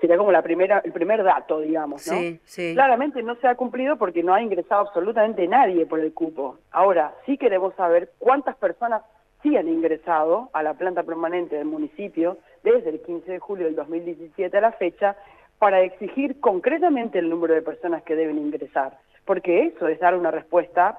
Sería 0.00 0.18
como 0.18 0.32
la 0.32 0.42
primera, 0.42 0.80
el 0.84 0.92
primer 0.92 1.22
dato, 1.22 1.60
digamos, 1.60 2.06
¿no? 2.06 2.18
Sí, 2.18 2.40
sí. 2.44 2.74
Claramente 2.74 3.22
no 3.22 3.36
se 3.36 3.48
ha 3.48 3.54
cumplido 3.54 3.96
porque 3.96 4.22
no 4.22 4.34
ha 4.34 4.42
ingresado 4.42 4.82
absolutamente 4.82 5.46
nadie 5.48 5.86
por 5.86 6.00
el 6.00 6.12
cupo. 6.12 6.58
Ahora, 6.72 7.14
sí 7.24 7.38
queremos 7.38 7.74
saber 7.74 8.10
cuántas 8.18 8.56
personas 8.56 9.02
sí 9.42 9.56
han 9.56 9.68
ingresado 9.68 10.50
a 10.52 10.62
la 10.62 10.74
planta 10.74 11.02
permanente 11.04 11.56
del 11.56 11.66
municipio 11.66 12.38
desde 12.62 12.90
el 12.90 13.00
15 13.00 13.32
de 13.32 13.38
julio 13.38 13.66
del 13.66 13.76
2017 13.76 14.56
a 14.56 14.60
la 14.60 14.72
fecha 14.72 15.16
para 15.58 15.82
exigir 15.82 16.40
concretamente 16.40 17.18
el 17.18 17.30
número 17.30 17.54
de 17.54 17.62
personas 17.62 18.02
que 18.02 18.16
deben 18.16 18.38
ingresar, 18.38 18.98
porque 19.24 19.66
eso 19.66 19.88
es 19.88 20.00
dar 20.00 20.14
una 20.14 20.30
respuesta 20.30 20.98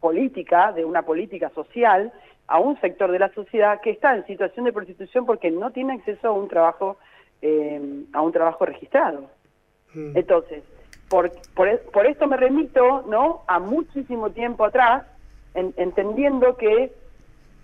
política, 0.00 0.72
de 0.72 0.84
una 0.84 1.02
política 1.02 1.50
social, 1.50 2.12
a 2.48 2.58
un 2.60 2.80
sector 2.80 3.10
de 3.10 3.18
la 3.18 3.28
sociedad 3.30 3.80
que 3.80 3.90
está 3.90 4.14
en 4.14 4.26
situación 4.26 4.64
de 4.64 4.72
prostitución 4.72 5.26
porque 5.26 5.50
no 5.50 5.70
tiene 5.70 5.94
acceso 5.94 6.28
a 6.28 6.32
un 6.32 6.48
trabajo, 6.48 6.96
eh, 7.42 8.04
a 8.12 8.22
un 8.22 8.32
trabajo 8.32 8.64
registrado. 8.64 9.28
Mm. 9.94 10.16
Entonces, 10.16 10.62
por, 11.08 11.30
por, 11.54 12.06
esto 12.06 12.26
me 12.26 12.36
remito 12.36 13.04
¿no? 13.08 13.42
a 13.46 13.58
muchísimo 13.58 14.30
tiempo 14.30 14.64
atrás, 14.64 15.04
entendiendo 15.54 16.56
que 16.56 16.92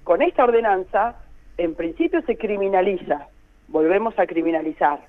con 0.05 0.23
esta 0.23 0.45
ordenanza, 0.45 1.17
en 1.59 1.75
principio 1.75 2.23
se 2.23 2.37
criminaliza, 2.37 3.29
volvemos 3.69 4.19
a 4.19 4.27
criminalizar. 4.27 5.01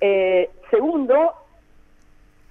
Eh, 0.00 0.50
segundo, 0.70 1.32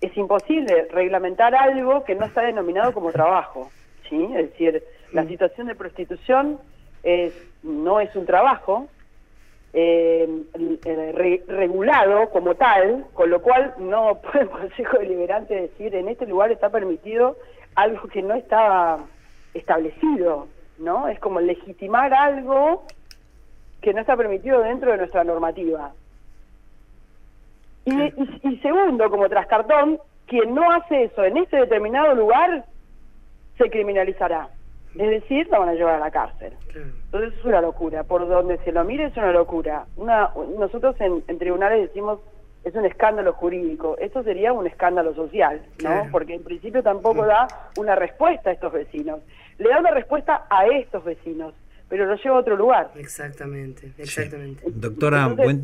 es 0.02 0.16
imposible 0.18 0.88
reglamentar 0.92 1.54
algo 1.56 2.04
que 2.04 2.16
no 2.16 2.26
está 2.26 2.42
denominado 2.42 2.94
como 2.94 3.12
trabajo. 3.12 3.70
¿sí? 4.10 4.24
Es 4.36 4.52
decir, 4.52 4.84
la 5.14 5.26
situación 5.26 5.68
de 5.68 5.76
prostitución 5.76 6.60
es, 7.04 7.34
no 7.64 8.00
es 8.00 8.16
un 8.16 8.26
trabajo 8.26 8.88
eh, 9.74 10.28
regulado 11.48 12.30
como 12.30 12.56
tal, 12.56 13.06
con 13.14 13.30
lo 13.30 13.42
cual 13.42 13.74
no 13.80 14.20
puede 14.22 14.42
el 14.42 14.50
Consejo 14.50 14.98
Deliberante 14.98 15.56
decir 15.56 15.96
en 15.96 16.10
este 16.10 16.26
lugar 16.26 16.52
está 16.52 16.70
permitido 16.70 17.38
algo 17.76 18.08
que 18.08 18.22
no 18.22 18.36
estaba 18.36 19.06
establecido, 19.54 20.48
¿no? 20.78 21.08
Es 21.08 21.20
como 21.20 21.40
legitimar 21.40 22.14
algo 22.14 22.86
que 23.82 23.94
no 23.94 24.02
está 24.02 24.16
permitido 24.16 24.62
dentro 24.62 24.92
de 24.92 24.98
nuestra 24.98 25.24
normativa. 25.24 25.92
Y, 27.86 28.58
segundo, 28.62 29.10
como 29.10 29.28
trascartón, 29.28 30.00
quien 30.26 30.56
no 30.56 30.72
hace 30.72 31.04
eso 31.04 31.24
en 31.26 31.36
ese 31.38 31.58
determinado 31.58 32.16
lugar 32.16 32.66
se 33.58 33.70
criminalizará. 33.70 34.48
Es 34.96 35.10
decir, 35.10 35.48
lo 35.50 35.60
van 35.60 35.70
a 35.70 35.74
llevar 35.74 35.96
a 35.96 36.00
la 36.00 36.12
cárcel. 36.12 36.54
Entonces 36.76 37.34
es 37.38 37.46
una 37.46 37.62
locura. 37.62 38.04
Por 38.04 38.28
donde 38.28 38.58
se 38.60 38.72
lo 38.72 38.84
mire 38.84 39.06
es 39.06 39.18
una 39.18 39.32
locura. 39.32 39.86
Una, 39.96 40.32
nosotros 40.58 40.96
en, 41.00 41.24
tribunales 41.40 41.88
decimos 41.88 42.20
es 42.64 42.76
un 42.76 42.86
escándalo 42.86 43.34
jurídico. 43.34 43.98
Esto 44.00 44.24
sería 44.24 44.54
un 44.54 44.68
escándalo 44.68 45.14
social, 45.16 45.62
¿no? 45.84 46.08
Porque 46.12 46.36
en 46.36 46.44
principio 46.44 46.82
tampoco 46.82 47.26
da 47.26 47.48
una 47.78 47.96
respuesta 47.96 48.52
a 48.52 48.54
estos 48.54 48.72
vecinos. 48.72 49.20
Le 49.58 49.70
da 49.70 49.80
una 49.80 49.92
respuesta 49.92 50.46
a 50.50 50.66
estos 50.68 51.04
vecinos, 51.04 51.54
pero 51.90 52.06
lo 52.06 52.16
lleva 52.16 52.38
a 52.38 52.40
otro 52.40 52.56
lugar. 52.56 52.92
Exactamente, 52.96 53.92
exactamente. 53.98 54.64
Doctora, 54.68 55.28
buen... 55.28 55.62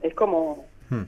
es 0.00 0.14
como 0.14 0.64
hmm. 0.88 1.02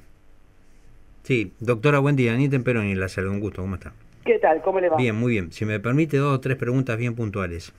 Sí, 1.23 1.55
doctora, 1.59 2.01
buen 2.01 2.17
día. 2.17 2.35
Anita 2.35 2.59
Peroni, 2.59 2.95
la 2.95 3.09
salud, 3.09 3.31
un 3.31 3.41
gusto, 3.41 3.63
¿cómo 3.63 3.77
está? 3.77 3.95
¿Qué 4.25 4.39
tal? 4.39 4.63
¿Cómo 4.63 4.81
le 4.81 4.89
va? 4.89 4.97
Bien, 4.97 5.15
muy 5.15 5.33
bien. 5.33 5.53
Si 5.53 5.65
me 5.65 5.81
permite, 5.81 6.17
dos 6.17 6.35
o 6.35 6.41
tres 6.41 6.57
preguntas 6.57 6.97
bien 6.97 7.15
puntuales. 7.15 7.73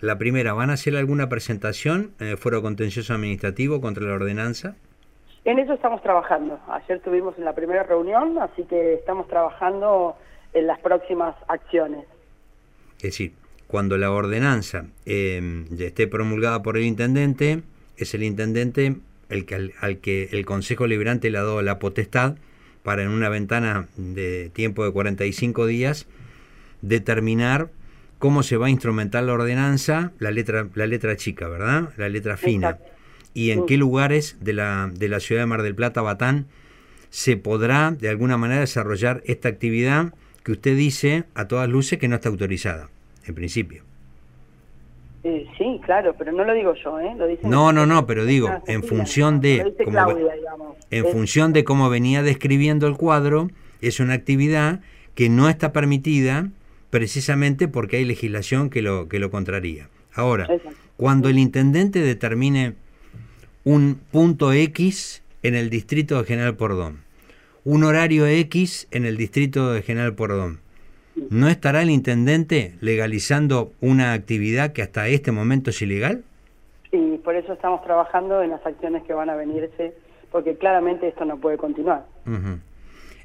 La 0.00 0.18
primera, 0.18 0.52
¿van 0.52 0.70
a 0.70 0.74
hacer 0.74 0.96
alguna 0.96 1.28
presentación 1.28 2.12
en 2.18 2.28
el 2.28 2.36
Foro 2.36 2.62
Contencioso 2.62 3.14
Administrativo 3.14 3.80
contra 3.80 4.04
la 4.04 4.14
ordenanza? 4.14 4.74
En 5.44 5.58
eso 5.58 5.74
estamos 5.74 6.02
trabajando. 6.02 6.58
Ayer 6.68 7.00
tuvimos 7.00 7.38
en 7.38 7.44
la 7.44 7.54
primera 7.54 7.84
reunión, 7.84 8.38
así 8.38 8.64
que 8.64 8.94
estamos 8.94 9.28
trabajando 9.28 10.16
en 10.52 10.66
las 10.66 10.80
próximas 10.80 11.36
acciones. 11.48 12.04
Es 12.96 13.02
decir, 13.02 13.32
cuando 13.66 13.96
la 13.96 14.10
ordenanza 14.10 14.86
eh, 15.06 15.64
esté 15.78 16.06
promulgada 16.06 16.62
por 16.62 16.76
el 16.76 16.84
intendente, 16.84 17.62
es 17.96 18.14
el 18.14 18.22
intendente 18.22 18.96
el 19.28 19.46
que, 19.46 19.72
al, 19.80 19.98
que 19.98 20.28
el 20.32 20.44
Consejo 20.44 20.86
Liberante 20.86 21.30
le 21.30 21.38
ha 21.38 21.42
dado 21.42 21.62
la 21.62 21.78
potestad 21.78 22.36
para 22.84 23.02
en 23.02 23.08
una 23.08 23.28
ventana 23.28 23.88
de 23.96 24.50
tiempo 24.52 24.84
de 24.84 24.92
45 24.92 25.66
días 25.66 26.06
determinar 26.82 27.70
cómo 28.18 28.42
se 28.42 28.58
va 28.58 28.66
a 28.66 28.70
instrumentar 28.70 29.24
la 29.24 29.32
ordenanza, 29.32 30.12
la 30.18 30.30
letra, 30.30 30.68
la 30.74 30.86
letra 30.86 31.16
chica, 31.16 31.48
¿verdad? 31.48 31.88
La 31.96 32.08
letra 32.08 32.36
fina. 32.36 32.78
Y 33.32 33.50
en 33.50 33.66
qué 33.66 33.76
lugares 33.78 34.36
de 34.40 34.52
la, 34.52 34.90
de 34.94 35.08
la 35.08 35.18
ciudad 35.18 35.42
de 35.42 35.46
Mar 35.46 35.62
del 35.62 35.74
Plata, 35.74 36.02
Batán, 36.02 36.46
se 37.08 37.36
podrá 37.36 37.90
de 37.90 38.10
alguna 38.10 38.36
manera 38.36 38.60
desarrollar 38.60 39.22
esta 39.24 39.48
actividad 39.48 40.12
que 40.42 40.52
usted 40.52 40.76
dice 40.76 41.24
a 41.34 41.48
todas 41.48 41.68
luces 41.68 41.98
que 41.98 42.06
no 42.06 42.16
está 42.16 42.28
autorizada, 42.28 42.90
en 43.24 43.34
principio. 43.34 43.82
Eh, 45.24 45.46
sí, 45.56 45.80
claro, 45.82 46.14
pero 46.18 46.32
no 46.32 46.44
lo 46.44 46.52
digo 46.52 46.74
yo, 46.74 47.00
¿eh? 47.00 47.14
Lo 47.16 47.48
no, 47.48 47.72
no, 47.72 47.86
no, 47.86 48.06
pero 48.06 48.26
digo, 48.26 48.50
en 48.66 48.82
función 48.82 49.40
de... 49.40 49.74
en 50.90 51.04
función 51.06 51.54
de 51.54 51.64
cómo 51.64 51.88
venía 51.88 52.22
describiendo 52.22 52.86
el 52.86 52.98
cuadro, 52.98 53.48
es 53.80 54.00
una 54.00 54.12
actividad 54.12 54.80
que 55.14 55.30
no 55.30 55.48
está 55.48 55.72
permitida 55.72 56.50
precisamente 56.90 57.68
porque 57.68 57.96
hay 57.96 58.04
legislación 58.04 58.68
que 58.68 58.82
lo, 58.82 59.08
que 59.08 59.18
lo 59.18 59.30
contraría. 59.30 59.88
Ahora, 60.12 60.46
cuando 60.98 61.30
el 61.30 61.38
intendente 61.38 62.00
determine 62.00 62.74
un 63.64 64.00
punto 64.12 64.52
X 64.52 65.22
en 65.42 65.54
el 65.54 65.70
distrito 65.70 66.18
de 66.18 66.24
General 66.24 66.54
Pordón, 66.54 66.98
un 67.64 67.82
horario 67.82 68.26
X 68.26 68.88
en 68.90 69.06
el 69.06 69.16
distrito 69.16 69.72
de 69.72 69.80
General 69.80 70.14
Pordón, 70.14 70.60
¿no 71.30 71.48
estará 71.48 71.82
el 71.82 71.90
intendente 71.90 72.74
legalizando 72.80 73.72
una 73.80 74.12
actividad 74.12 74.72
que 74.72 74.82
hasta 74.82 75.08
este 75.08 75.32
momento 75.32 75.70
es 75.70 75.80
ilegal? 75.82 76.24
Sí, 76.90 77.20
por 77.24 77.34
eso 77.36 77.52
estamos 77.52 77.82
trabajando 77.82 78.42
en 78.42 78.50
las 78.50 78.64
acciones 78.64 79.02
que 79.04 79.12
van 79.12 79.30
a 79.30 79.34
venirse, 79.34 79.94
porque 80.30 80.56
claramente 80.56 81.08
esto 81.08 81.24
no 81.24 81.38
puede 81.38 81.56
continuar. 81.56 82.06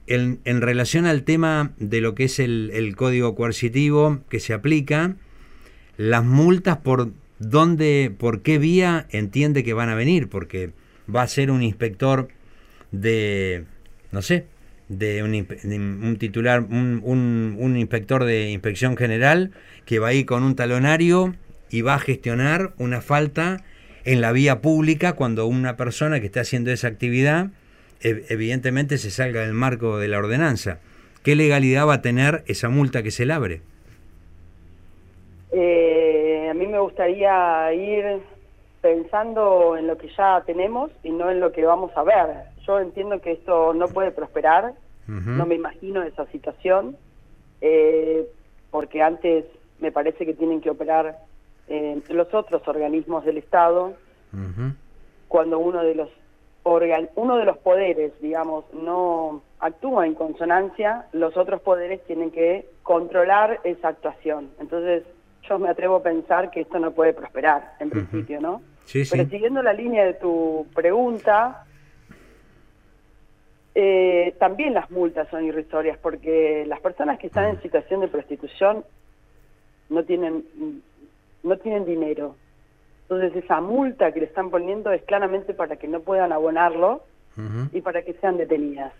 en, 0.08 0.40
en, 0.44 0.62
relación 0.62 1.06
al 1.06 1.24
tema 1.24 1.72
de 1.78 2.02
lo 2.02 2.16
que 2.16 2.26
es 2.26 2.40
el, 2.40 2.72
el, 2.74 2.96
código 2.96 3.36
coercitivo 3.36 4.20
que 4.30 4.40
se 4.40 4.54
aplica, 4.54 5.16
las 5.98 6.24
multas 6.24 6.78
por 6.78 7.10
dónde, 7.40 8.14
por 8.18 8.42
qué 8.42 8.58
vía 8.58 9.06
entiende 9.12 9.64
que 9.64 9.74
van 9.74 9.90
a 9.90 9.96
venir, 9.96 10.30
porque 10.30 10.72
va 11.14 11.24
a 11.24 11.28
ser 11.28 11.52
un 11.52 11.64
inspector 11.64 12.28
de, 12.92 13.66
no 14.12 14.22
sé, 14.22 14.46
de 14.90 15.24
un, 15.24 16.18
titular, 16.18 16.62
un, 16.62 17.56
un, 17.58 17.78
inspector 17.78 18.26
de 18.26 18.50
inspección 18.50 18.98
general 18.98 19.52
que 19.86 20.00
va 20.00 20.10
a 20.10 20.14
ir 20.14 20.26
con 20.26 20.44
un 20.44 20.56
talonario 20.56 21.36
y 21.70 21.82
va 21.82 21.94
a 21.94 22.00
gestionar 22.00 22.74
una 22.78 23.00
falta 23.02 23.64
en 24.04 24.20
la 24.20 24.32
vía 24.32 24.62
pública 24.62 25.14
cuando 25.14 25.46
una 25.46 25.78
persona 25.78 26.20
que 26.20 26.26
está 26.26 26.42
haciendo 26.42 26.72
esa 26.72 26.88
actividad 26.88 27.52
evidentemente 28.02 28.98
se 28.98 29.12
salga 29.12 29.42
del 29.42 29.54
marco 29.54 30.00
de 30.00 30.08
la 30.08 30.18
ordenanza. 30.18 30.80
¿Qué 31.24 31.36
legalidad 31.36 31.88
va 31.88 31.96
a 31.96 32.02
tener 32.02 32.44
esa 32.48 32.70
multa 32.70 33.04
que 33.04 33.12
se 33.12 33.26
le 33.26 33.34
abre? 33.34 33.62
Eh, 35.52 36.48
a 36.50 36.54
mí 36.54 36.66
me 36.66 36.80
gustaría 36.80 37.74
ir 37.74 38.22
pensando 38.82 39.76
en 39.78 39.88
lo 39.88 39.98
que 39.98 40.08
ya 40.18 40.42
tenemos 40.46 40.90
y 41.04 41.12
no 41.12 41.30
en 41.30 41.42
lo 41.42 41.52
que 41.52 41.66
vamos 41.66 41.92
a 41.96 42.04
ver 42.04 42.49
yo 42.66 42.80
entiendo 42.80 43.22
que 43.22 43.34
esto 43.34 43.74
no 43.74 43.88
puede 43.88 44.12
prosperar, 44.12 44.74
no 45.08 45.48
me 45.48 45.56
imagino 45.56 46.04
esa 46.04 46.28
situación, 46.28 46.96
eh, 47.62 48.28
porque 48.70 49.02
antes 49.02 49.46
me 49.80 49.92
parece 49.92 50.24
que 50.24 50.36
tienen 50.36 50.62
que 50.62 50.70
operar 50.70 51.18
eh, 51.68 52.00
los 52.10 52.32
otros 52.34 52.68
organismos 52.68 53.26
del 53.26 53.38
Estado, 53.38 53.94
cuando 55.28 55.58
uno 55.60 55.84
de 55.84 55.96
los 55.96 56.10
organ 56.64 57.10
uno 57.16 57.38
de 57.38 57.46
los 57.46 57.58
poderes, 57.58 58.12
digamos, 58.22 58.66
no 58.74 59.42
actúa 59.60 60.06
en 60.06 60.14
consonancia, 60.14 61.06
los 61.14 61.36
otros 61.38 61.62
poderes 61.62 62.04
tienen 62.06 62.32
que 62.32 62.70
controlar 62.84 63.60
esa 63.64 63.90
actuación. 63.90 64.50
Entonces, 64.60 65.04
yo 65.48 65.58
me 65.58 65.70
atrevo 65.70 65.98
a 65.98 66.04
pensar 66.04 66.52
que 66.52 66.62
esto 66.62 66.80
no 66.80 66.92
puede 66.92 67.14
prosperar, 67.14 67.74
en 67.80 67.90
principio, 67.90 68.40
¿no? 68.42 68.62
Pero 69.12 69.30
siguiendo 69.30 69.62
la 69.62 69.74
línea 69.74 70.06
de 70.06 70.16
tu 70.16 70.68
pregunta, 70.74 71.66
eh, 73.76 74.36
también 74.40 74.74
las 74.74 74.90
multas 74.90 75.28
son 75.30 75.46
irrisorias 75.46 75.98
porque 76.00 76.66
las 76.68 76.80
personas 76.82 77.20
que 77.20 77.28
están 77.28 77.46
en 77.46 77.62
situación 77.62 78.02
de 78.02 78.08
prostitución 78.08 78.84
no 79.90 80.04
tienen 80.04 80.44
no 81.44 81.58
tienen 81.58 81.86
dinero. 81.86 82.36
Entonces 83.04 83.44
esa 83.44 83.62
multa 83.62 84.12
que 84.12 84.20
le 84.20 84.26
están 84.26 84.50
poniendo 84.50 84.92
es 84.92 85.02
claramente 85.04 85.54
para 85.54 85.78
que 85.78 85.88
no 85.88 86.02
puedan 86.02 86.32
abonarlo 86.32 87.02
y 87.72 87.80
para 87.82 88.02
que 88.02 88.14
sean 88.16 88.36
detenidas. 88.36 88.92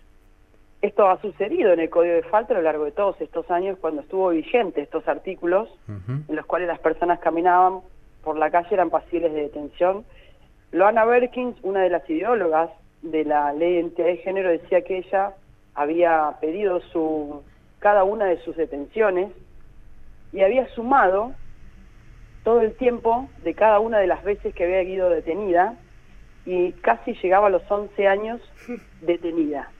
Esto 0.80 1.06
ha 1.06 1.20
sucedido 1.20 1.74
en 1.74 1.80
el 1.80 1.90
Código 1.90 2.14
de 2.14 2.22
Falta 2.22 2.54
a 2.54 2.56
lo 2.56 2.62
largo 2.62 2.86
de 2.86 2.92
todos 2.92 3.20
estos 3.20 3.50
años 3.50 3.76
cuando 3.78 4.00
estuvo 4.00 4.30
vigente 4.30 4.80
estos 4.80 5.06
artículos 5.06 5.68
en 5.86 6.34
los 6.34 6.46
cuales 6.46 6.68
las 6.68 6.78
personas 6.78 7.20
caminaban 7.20 7.80
por 8.24 8.38
la 8.38 8.50
calle 8.50 8.68
eran 8.72 8.88
pasibles 8.88 9.32
de 9.34 9.42
detención. 9.42 10.04
Loana 10.72 11.04
Berkins, 11.04 11.56
una 11.62 11.82
de 11.82 11.90
las 11.90 12.08
ideólogas 12.08 12.70
de 13.02 13.24
la 13.24 13.52
ley 13.52 13.72
de 13.74 13.80
identidad 13.80 14.06
de 14.08 14.16
género, 14.18 14.50
decía 14.50 14.82
que 14.82 14.98
ella 14.98 15.34
había 15.74 16.36
pedido 16.40 16.80
su 16.92 17.42
cada 17.78 18.04
una 18.04 18.26
de 18.26 18.36
sus 18.38 18.56
detenciones 18.56 19.32
y 20.32 20.42
había 20.42 20.66
sumado 20.74 21.32
todo 22.44 22.60
el 22.60 22.74
tiempo 22.74 23.30
de 23.42 23.54
cada 23.54 23.80
una 23.80 23.98
de 23.98 24.06
las 24.06 24.22
veces 24.22 24.54
que 24.54 24.64
había 24.64 24.82
ido 24.82 25.08
detenida 25.08 25.76
y 26.44 26.72
casi 26.72 27.14
llegaba 27.14 27.46
a 27.46 27.50
los 27.50 27.62
11 27.70 28.06
años 28.06 28.40
detenida. 29.00 29.70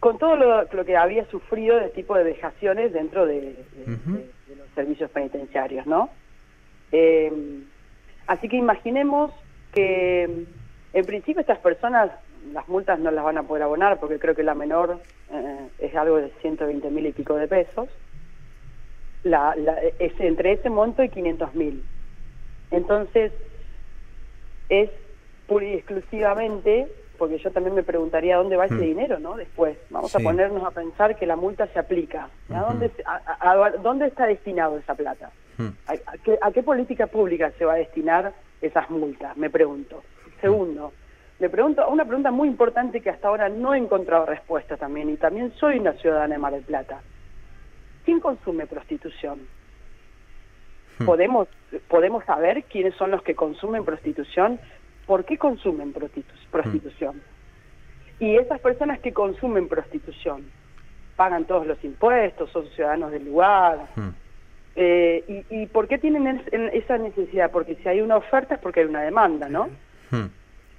Con 0.00 0.18
todo 0.18 0.36
lo, 0.36 0.62
lo 0.64 0.84
que 0.84 0.96
había 0.96 1.24
sufrido 1.30 1.76
de 1.80 1.88
tipo 1.90 2.14
de 2.16 2.24
vejaciones 2.24 2.92
dentro 2.92 3.26
de, 3.26 3.40
de- 3.40 3.92
Ujú. 3.94 4.16
de- 4.18 4.30
de 4.46 4.56
los 4.56 4.68
servicios 4.74 5.10
penitenciarios, 5.10 5.86
¿no? 5.86 6.10
Eh, 6.92 7.32
así 8.26 8.48
que 8.48 8.56
imaginemos 8.56 9.32
que 9.72 10.44
en 10.92 11.06
principio 11.06 11.40
estas 11.40 11.58
personas 11.58 12.10
las 12.52 12.66
multas 12.68 12.98
no 12.98 13.10
las 13.10 13.24
van 13.24 13.38
a 13.38 13.42
poder 13.46 13.62
abonar 13.64 13.98
porque 14.00 14.18
creo 14.18 14.34
que 14.34 14.42
la 14.42 14.54
menor 14.54 15.02
eh, 15.30 15.68
es 15.78 15.94
algo 15.96 16.16
de 16.16 16.30
120 16.40 16.90
mil 16.90 17.06
y 17.06 17.12
pico 17.12 17.34
de 17.34 17.48
pesos. 17.48 17.88
La, 19.22 19.54
la- 19.56 19.78
es 19.98 20.12
entre 20.20 20.52
ese 20.52 20.70
monto 20.70 21.02
y 21.02 21.08
500 21.08 21.54
mil. 21.54 21.84
Entonces, 22.70 23.32
es 24.68 24.90
pura 25.46 25.64
y 25.66 25.74
exclusivamente, 25.74 26.90
porque 27.18 27.38
yo 27.38 27.50
también 27.52 27.74
me 27.74 27.82
preguntaría 27.82 28.36
dónde 28.36 28.56
va 28.56 28.66
ese 28.66 28.74
Mm. 28.74 28.80
dinero, 28.80 29.18
¿no? 29.18 29.36
Después, 29.36 29.78
vamos 29.90 30.10
Sí. 30.12 30.18
a 30.20 30.22
ponernos 30.22 30.64
a 30.64 30.70
pensar 30.72 31.16
que 31.16 31.26
la 31.26 31.36
multa 31.36 31.66
se 31.68 31.78
aplica. 31.78 32.30
¿A, 32.52 32.60
dónde, 32.60 32.92
a- 33.04 33.22
a- 33.40 33.52
a 33.66 33.70
dónde 33.72 34.06
está 34.06 34.26
destinado 34.26 34.78
esa 34.78 34.94
plata? 34.94 35.32
Mm. 35.58 35.68
¿A, 35.86 35.92
a 35.92 36.18
qué, 36.18 36.38
a 36.40 36.52
qué 36.52 36.62
política 36.62 37.06
pública 37.06 37.52
se 37.58 37.64
va 37.64 37.74
a 37.74 37.78
destinar 37.78 38.34
esas 38.60 38.90
multas? 38.90 39.36
Me 39.36 39.50
pregunto. 39.50 40.04
Segundo, 40.50 40.92
me 41.38 41.48
pregunto 41.48 41.86
una 41.88 42.04
pregunta 42.04 42.30
muy 42.30 42.48
importante 42.48 43.00
que 43.00 43.10
hasta 43.10 43.28
ahora 43.28 43.48
no 43.48 43.74
he 43.74 43.78
encontrado 43.78 44.26
respuesta 44.26 44.76
también, 44.76 45.10
y 45.10 45.16
también 45.16 45.52
soy 45.54 45.78
una 45.78 45.92
ciudadana 45.94 46.34
de 46.34 46.38
Mar 46.38 46.52
del 46.52 46.62
Plata. 46.62 47.00
¿Quién 48.04 48.20
consume 48.20 48.66
prostitución? 48.66 49.40
¿Podemos, 51.04 51.48
¿Podemos 51.88 52.24
saber 52.24 52.64
quiénes 52.64 52.94
son 52.94 53.10
los 53.10 53.22
que 53.22 53.34
consumen 53.34 53.84
prostitución? 53.84 54.58
¿Por 55.06 55.24
qué 55.24 55.36
consumen 55.36 55.92
prostitu- 55.92 56.24
prostitución? 56.50 57.20
Y 58.18 58.36
esas 58.36 58.60
personas 58.60 58.98
que 59.00 59.12
consumen 59.12 59.68
prostitución, 59.68 60.44
pagan 61.16 61.44
todos 61.44 61.66
los 61.66 61.82
impuestos, 61.84 62.50
son 62.50 62.66
ciudadanos 62.70 63.10
del 63.12 63.26
lugar, 63.26 63.88
Mm. 63.96 64.08
eh, 64.76 65.24
y, 65.50 65.62
¿Y 65.62 65.66
por 65.66 65.86
qué 65.86 65.98
tienen 65.98 66.26
es- 66.28 66.52
en- 66.52 66.70
esa 66.72 66.96
necesidad? 66.98 67.50
Porque 67.50 67.74
si 67.76 67.88
hay 67.88 68.00
una 68.00 68.16
oferta 68.16 68.54
es 68.54 68.60
porque 68.60 68.80
hay 68.80 68.86
una 68.86 69.02
demanda, 69.02 69.48
¿no? 69.50 69.68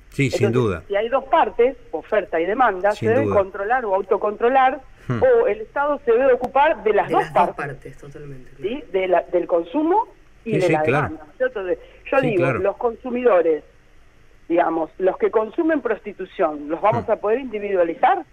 Sí, 0.09 0.31
sin 0.31 0.47
Entonces, 0.47 0.53
duda. 0.53 0.83
Si 0.87 0.95
hay 0.95 1.09
dos 1.09 1.25
partes, 1.25 1.77
oferta 1.91 2.39
y 2.39 2.45
demanda, 2.45 2.91
Sin 2.91 3.09
se 3.09 3.13
debe 3.13 3.25
duda. 3.27 3.35
controlar 3.35 3.85
o 3.85 3.93
autocontrolar, 3.95 4.81
Hmm. 5.07 5.21
o 5.23 5.47
el 5.47 5.61
Estado 5.61 6.01
se 6.03 6.11
debe 6.11 6.33
ocupar 6.33 6.83
de 6.83 6.93
las, 6.93 7.07
De 7.07 7.13
dos, 7.13 7.23
las 7.23 7.33
dos 7.33 7.45
partes, 7.55 7.65
partes, 7.75 7.97
totalmente. 7.97 8.51
¿sí? 8.61 8.83
de 8.91 9.07
la- 9.07 9.21
del 9.31 9.47
consumo 9.47 10.07
y 10.43 10.51
Sí, 10.51 10.55
de 10.57 10.61
sí, 10.67 10.71
la 10.73 10.81
claro. 10.81 11.03
demanda. 11.07 11.23
¿no 11.25 11.31
es 11.31 11.37
cierto? 11.37 11.63
De- 11.63 11.79
Yo 12.11 12.19
Sí, 12.19 12.27
digo, 12.27 12.43
claro. 12.43 12.59
los 12.59 12.77
consumidores, 12.77 13.63
digamos, 14.49 14.89
los 14.97 15.17
que 15.17 15.29
consumen 15.31 15.81
prostitución, 15.81 16.67
¿los 16.69 16.81
vamos 16.81 17.07
Hmm. 17.07 17.11
a 17.11 17.15
poder 17.17 17.39
individualizar? 17.39 18.23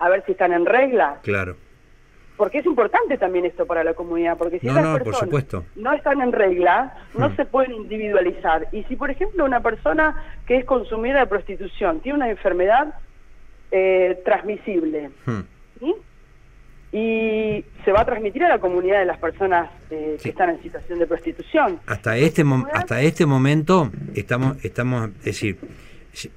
A 0.00 0.08
ver 0.08 0.24
si 0.26 0.32
están 0.32 0.52
en 0.52 0.66
regla. 0.66 1.18
Claro. 1.22 1.56
Porque 2.36 2.58
es 2.58 2.66
importante 2.66 3.16
también 3.16 3.44
esto 3.44 3.64
para 3.64 3.84
la 3.84 3.94
comunidad, 3.94 4.36
porque 4.36 4.58
si 4.58 4.66
No, 4.66 4.72
esas 4.72 4.84
no, 4.84 4.92
por 4.94 5.02
personas 5.04 5.24
supuesto. 5.26 5.64
no 5.76 5.92
están 5.92 6.20
en 6.20 6.32
regla, 6.32 6.94
no 7.16 7.28
Hmm. 7.28 7.36
se 7.36 7.44
pueden 7.44 7.72
individualizar. 7.74 8.66
Y 8.72 8.82
si, 8.84 8.96
por 8.96 9.10
ejemplo, 9.10 9.44
una 9.44 9.60
persona 9.60 10.16
que 10.46 10.56
es 10.58 10.64
consumidora 10.64 11.20
de 11.20 11.26
prostitución 11.26 12.00
tiene 12.00 12.16
una 12.18 12.30
enfermedad 12.30 12.94
eh, 13.70 14.20
transmisible, 14.24 15.10
Mm. 15.26 15.40
¿sí? 15.80 15.94
y 16.92 17.64
se 17.84 17.90
va 17.92 18.02
a 18.02 18.04
transmitir 18.04 18.44
a 18.44 18.48
la 18.48 18.58
comunidad 18.60 19.00
de 19.00 19.04
las 19.06 19.18
personas 19.18 19.68
eh, 19.90 20.14
Sí. 20.18 20.24
que 20.24 20.28
están 20.30 20.50
en 20.50 20.62
situación 20.62 20.98
de 21.00 21.06
prostitución. 21.08 21.80
Hasta 21.86 22.16
este 22.16 22.44
hasta 22.72 23.00
este 23.00 23.26
momento 23.26 23.90
estamos 24.14 24.64
estamos 24.64 25.08
es 25.18 25.24
decir 25.24 25.58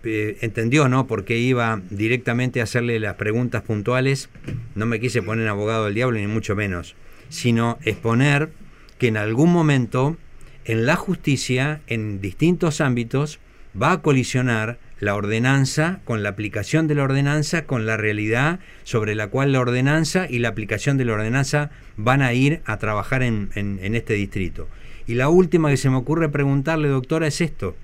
entendió 0.03 0.89
no 0.89 1.07
porque 1.07 1.37
iba 1.37 1.81
directamente 1.89 2.59
a 2.59 2.63
hacerle 2.63 2.99
las 2.99 3.15
preguntas 3.15 3.61
puntuales 3.61 4.29
no 4.75 4.85
me 4.85 4.99
quise 4.99 5.21
poner 5.21 5.47
abogado 5.47 5.85
del 5.85 5.93
diablo 5.93 6.19
ni 6.19 6.27
mucho 6.27 6.55
menos 6.55 6.95
sino 7.29 7.77
exponer 7.83 8.49
que 8.97 9.07
en 9.07 9.17
algún 9.17 9.51
momento 9.51 10.17
en 10.65 10.85
la 10.85 10.95
justicia 10.95 11.81
en 11.87 12.21
distintos 12.21 12.81
ámbitos 12.81 13.39
va 13.79 13.91
a 13.91 14.01
colisionar 14.01 14.79
la 14.99 15.15
ordenanza 15.15 15.99
con 16.05 16.23
la 16.23 16.29
aplicación 16.29 16.87
de 16.87 16.95
la 16.95 17.03
ordenanza 17.03 17.65
con 17.65 17.85
la 17.85 17.97
realidad 17.97 18.59
sobre 18.83 19.13
la 19.13 19.27
cual 19.27 19.51
la 19.51 19.59
ordenanza 19.59 20.27
y 20.29 20.39
la 20.39 20.49
aplicación 20.49 20.97
de 20.97 21.05
la 21.05 21.13
ordenanza 21.13 21.69
van 21.97 22.23
a 22.23 22.33
ir 22.33 22.61
a 22.65 22.77
trabajar 22.77 23.21
en 23.21 23.49
este 23.93 24.15
distrito. 24.15 24.67
Y 25.07 25.13
la 25.13 25.29
última 25.29 25.69
que 25.69 25.77
se 25.77 25.89
me 25.89 25.95
ocurre 25.95 26.27
preguntarle, 26.29 26.89
doctora, 26.89 27.27
es 27.27 27.39
esto. 27.39 27.75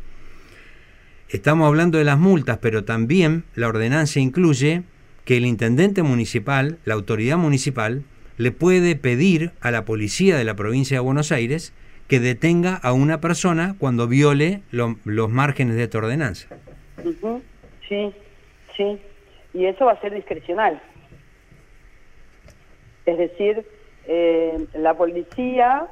Estamos 1.34 1.68
hablando 1.68 1.98
de 1.98 2.04
las 2.04 2.20
multas, 2.20 2.60
pero 2.62 2.84
también 2.86 3.44
la 3.56 3.68
ordenanza 3.68 4.20
incluye 4.20 4.84
que 5.26 5.36
el 5.38 5.46
intendente 5.46 6.04
municipal, 6.04 6.78
la 6.86 6.94
autoridad 6.94 7.38
municipal, 7.38 8.04
le 8.38 8.52
puede 8.52 8.96
pedir 8.96 9.52
a 9.60 9.72
la 9.72 9.84
policía 9.84 10.38
de 10.38 10.44
la 10.44 10.56
provincia 10.56 10.98
de 10.98 11.02
Buenos 11.02 11.32
Aires 11.32 11.74
que 12.08 12.20
detenga 12.20 12.76
a 12.76 12.94
una 12.94 13.20
persona 13.20 13.76
cuando 13.80 14.08
viole 14.08 14.62
lo- 14.70 14.98
los 15.06 15.30
márgenes 15.32 15.76
de 15.76 15.84
esta 15.84 15.98
ordenanza. 15.98 16.50
Sí, 17.90 18.12
sí. 18.78 19.00
Y 19.56 19.66
eso 19.66 19.86
va 19.86 19.94
a 19.94 20.02
ser 20.02 20.14
discrecional. 20.14 20.80
Es 23.08 23.18
decir, 23.18 23.66
eh, 24.08 24.66
la 24.76 24.96
policía, 24.96 25.88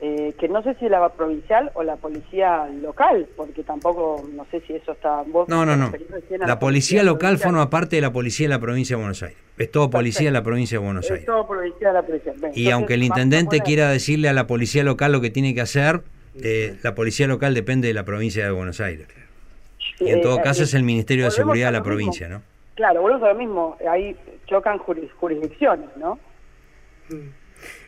eh, 0.00 0.34
que 0.38 0.48
no 0.48 0.62
sé 0.62 0.74
si 0.74 0.88
la 0.88 1.08
provincial 1.10 1.70
o 1.74 1.82
la 1.82 1.96
policía 1.96 2.66
local, 2.82 3.26
porque 3.36 3.62
tampoco, 3.62 4.22
no 4.34 4.44
sé 4.50 4.60
si 4.66 4.74
eso 4.74 4.92
está... 4.92 5.22
vos 5.26 5.48
No, 5.48 5.64
no, 5.64 5.76
no. 5.76 5.92
La 6.40 6.58
policía 6.58 7.02
local 7.02 7.18
provincial. 7.38 7.50
forma 7.52 7.70
parte 7.70 7.96
de 7.96 8.02
la 8.02 8.12
policía 8.12 8.44
de 8.46 8.54
la 8.54 8.60
provincia 8.60 8.96
de 8.96 9.02
Buenos 9.02 9.22
Aires. 9.22 9.38
Es 9.56 9.70
todo 9.70 9.88
policía 9.88 10.26
de 10.26 10.32
la 10.32 10.42
provincia 10.42 10.78
de 10.78 10.84
Buenos 10.84 11.04
Es 11.06 11.10
Aires. 11.12 11.26
todo 11.26 11.46
provincial 11.46 11.94
la 11.94 12.02
provincial. 12.02 12.34
Bien, 12.36 12.42
Y 12.42 12.46
entonces, 12.60 12.72
aunque 12.74 12.94
el 12.94 13.02
intendente 13.04 13.56
poner- 13.58 13.62
quiera 13.64 13.90
decirle 13.90 14.28
a 14.28 14.32
la 14.32 14.46
policía 14.46 14.82
local 14.84 15.12
lo 15.12 15.20
que 15.20 15.30
tiene 15.30 15.54
que 15.54 15.60
hacer, 15.60 16.02
eh, 16.42 16.76
la 16.82 16.94
policía 16.94 17.26
local 17.28 17.54
depende 17.54 17.88
de 17.88 17.94
la 17.94 18.04
provincia 18.04 18.44
de 18.44 18.50
Buenos 18.50 18.80
Aires. 18.80 19.06
Y 20.00 20.08
en 20.10 20.18
Eh, 20.18 20.22
todo 20.22 20.42
caso 20.42 20.62
eh, 20.62 20.64
es 20.64 20.74
el 20.74 20.82
Ministerio 20.82 21.26
de 21.26 21.30
Seguridad 21.30 21.66
de 21.68 21.72
la 21.72 21.78
mismo. 21.78 21.84
provincia, 21.92 22.28
¿no? 22.28 22.42
Claro, 22.74 23.00
volvemos 23.02 23.22
a 23.22 23.28
lo 23.32 23.38
mismo. 23.38 23.76
Ahí 23.88 24.16
chocan 24.46 24.78
juris- 24.80 25.12
jurisdicciones, 25.20 25.88
¿no? 25.96 26.18
Mm. 27.08 27.28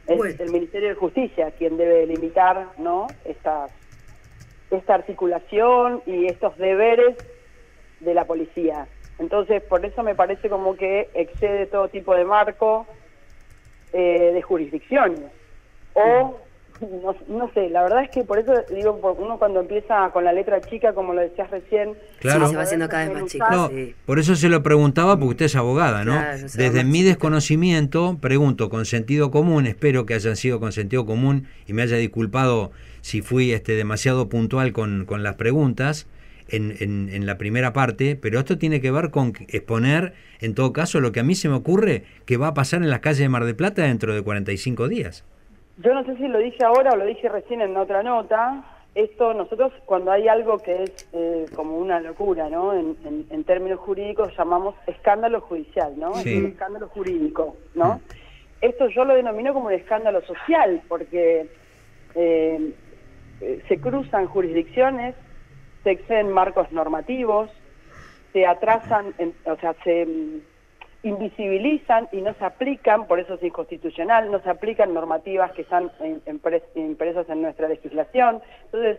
Es 0.07 0.17
Bueno. 0.17 0.35
el 0.39 0.51
Ministerio 0.51 0.91
de 0.91 0.95
Justicia 0.95 1.51
quien 1.53 1.77
debe 1.77 2.07
limitar, 2.07 2.69
¿no? 2.79 3.09
Esta, 3.25 3.69
esta 4.71 4.95
articulación 4.95 6.03
y 6.07 6.27
estos 6.27 6.57
deberes 6.59 7.17
de 8.01 8.15
la 8.15 8.25
policía. 8.25 8.87
Entonces, 9.19 9.63
por 9.63 9.85
eso 9.85 10.03
me 10.03 10.15
parece 10.15 10.49
como 10.49 10.77
que 10.77 11.09
excede 11.15 11.67
todo 11.67 11.89
tipo 11.89 12.15
de 12.15 12.25
marco 12.25 12.87
eh, 13.93 14.33
de 14.35 14.43
jurisdicciones. 14.43 15.21
O, 15.95 16.39
no, 16.81 17.15
no 17.29 17.51
sé, 17.55 17.71
la 17.71 17.83
verdad 17.83 18.03
es 18.05 18.11
que 18.11 18.25
por 18.25 18.39
eso 18.39 18.53
digo, 18.75 19.01
uno 19.19 19.39
cuando 19.39 19.61
empieza 19.61 20.11
con 20.13 20.25
la 20.25 20.33
letra 20.33 20.61
chica, 20.61 20.93
como 20.93 21.15
lo 21.15 21.21
decías 21.23 21.51
recién, 21.51 21.95
Claro. 22.21 22.47
Sí, 22.47 22.51
se 22.51 22.57
va 22.57 22.63
haciendo 22.63 22.89
cada 22.89 23.09
vez 23.09 23.15
más 23.23 23.31
chico. 23.33 23.47
No, 23.51 23.69
sí. 23.69 23.95
por 24.05 24.19
eso 24.19 24.35
se 24.37 24.49
lo 24.49 24.63
preguntaba 24.63 25.17
porque 25.19 25.31
usted 25.31 25.45
es 25.47 25.57
abogada, 25.57 26.05
¿no? 26.05 26.13
Claro, 26.13 26.43
Desde 26.55 26.85
mi 26.85 27.03
desconocimiento, 27.03 28.19
pregunto 28.21 28.69
con 28.71 28.85
sentido 28.87 29.31
común, 29.31 29.67
espero 29.67 30.07
que 30.07 30.15
hayan 30.15 30.37
sido 30.37 30.59
con 30.61 30.73
sentido 30.73 31.07
común 31.07 31.47
y 31.67 31.73
me 31.73 31.83
haya 31.83 31.97
disculpado 31.97 32.73
si 33.01 33.23
fui 33.23 33.53
este, 33.53 33.73
demasiado 33.73 34.29
puntual 34.29 34.73
con, 34.73 35.05
con 35.07 35.23
las 35.23 35.37
preguntas 35.37 36.07
en, 36.49 36.75
en- 36.81 37.09
en 37.13 37.27
la 37.27 37.39
primera 37.39 37.73
parte, 37.73 38.17
pero 38.17 38.39
esto 38.39 38.59
tiene 38.59 38.81
que 38.81 38.91
ver 38.91 39.11
con 39.11 39.33
exponer, 39.49 40.15
en 40.41 40.55
todo 40.55 40.73
caso, 40.73 41.01
lo 41.01 41.13
que 41.13 41.21
a 41.21 41.23
mí 41.25 41.35
se 41.35 41.49
me 41.49 41.55
ocurre 41.55 42.05
que 42.25 42.37
va 42.37 42.49
a 42.49 42.55
pasar 42.55 42.83
en 42.83 42.91
las 42.91 43.01
calles 43.01 43.19
de 43.21 43.29
Mar 43.29 43.45
del 43.45 43.57
Plata 43.57 43.83
dentro 43.83 44.15
de 44.15 44.23
45 44.23 44.89
días. 44.89 45.25
Yo 45.79 45.95
no 45.95 46.05
sé 46.05 46.17
si 46.17 46.27
lo 46.29 46.39
dije 46.39 46.65
ahora 46.65 46.93
o 46.93 46.97
lo 46.97 47.05
dije 47.05 47.29
recién 47.29 47.61
en 47.61 47.77
otra 47.77 48.03
nota. 48.03 48.65
Esto, 48.95 49.35
nosotros 49.35 49.73
cuando 49.85 50.11
hay 50.11 50.27
algo 50.27 50.63
que 50.63 50.85
es 50.85 50.91
eh, 51.13 51.51
como 51.55 51.77
una 51.77 52.01
locura, 52.01 52.49
¿no? 52.49 52.73
En, 52.73 52.97
en- 53.05 53.27
en 53.29 53.45
términos 53.45 53.79
jurídicos 53.81 54.33
llamamos 54.39 54.75
escándalo 54.87 55.43
judicial, 55.43 55.99
¿no? 55.99 56.15
Sí. 56.15 56.31
Es 56.31 56.39
un 56.39 56.47
escándalo 56.47 56.89
jurídico, 56.89 57.57
¿no? 57.75 58.01
Esto 58.63 58.89
yo 58.89 59.05
lo 59.05 59.15
denomino 59.15 59.53
como 59.53 59.67
un 59.67 59.75
escándalo 59.75 60.23
social, 60.23 60.81
porque 60.89 61.47
eh, 62.15 62.73
eh, 63.43 63.63
se 63.69 63.79
cruzan 63.79 64.27
jurisdicciones, 64.29 65.15
se 65.85 65.91
exceden 65.91 66.31
marcos 66.33 66.73
normativos, 66.73 67.51
se 68.33 68.47
atrasan, 68.47 69.15
o 69.45 69.57
sea, 69.57 69.75
se 69.85 70.07
mm, 70.07 70.41
invisibilizan 71.07 72.09
y 72.13 72.21
no 72.21 72.35
se 72.35 72.45
aplican, 72.45 73.07
por 73.07 73.21
eso 73.21 73.35
es 73.35 73.43
inconstitucional, 73.43 74.31
no 74.31 74.41
se 74.41 74.51
aplican 74.51 74.93
normativas 74.93 75.53
que 75.53 75.63
están 75.63 75.91
impresas 76.75 77.29
en 77.29 77.43
nuestra 77.43 77.69
legislación. 77.69 78.43
Entonces, 78.65 78.99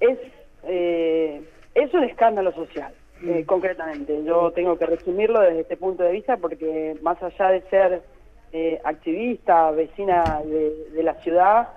es, 0.00 0.18
eh, 0.64 1.42
es 1.74 1.92
un 1.94 2.04
escándalo 2.04 2.52
social, 2.52 2.92
eh, 3.22 3.42
mm. 3.42 3.46
concretamente. 3.46 4.24
Yo 4.24 4.52
tengo 4.52 4.76
que 4.78 4.86
resumirlo 4.86 5.40
desde 5.40 5.60
este 5.60 5.76
punto 5.76 6.02
de 6.02 6.12
vista 6.12 6.36
porque 6.36 6.96
más 7.02 7.22
allá 7.22 7.48
de 7.50 7.62
ser 7.62 8.02
eh, 8.52 8.80
activista, 8.84 9.70
vecina 9.70 10.40
de, 10.44 11.02
la 11.02 11.14
ciudad 11.14 11.68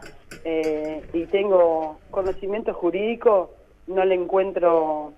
y 1.14 1.26
tengo 1.28 2.00
conocimiento 2.12 2.74
jurídico, 2.74 3.52
no 3.88 4.04
le 4.04 4.16
encuentro 4.16 5.14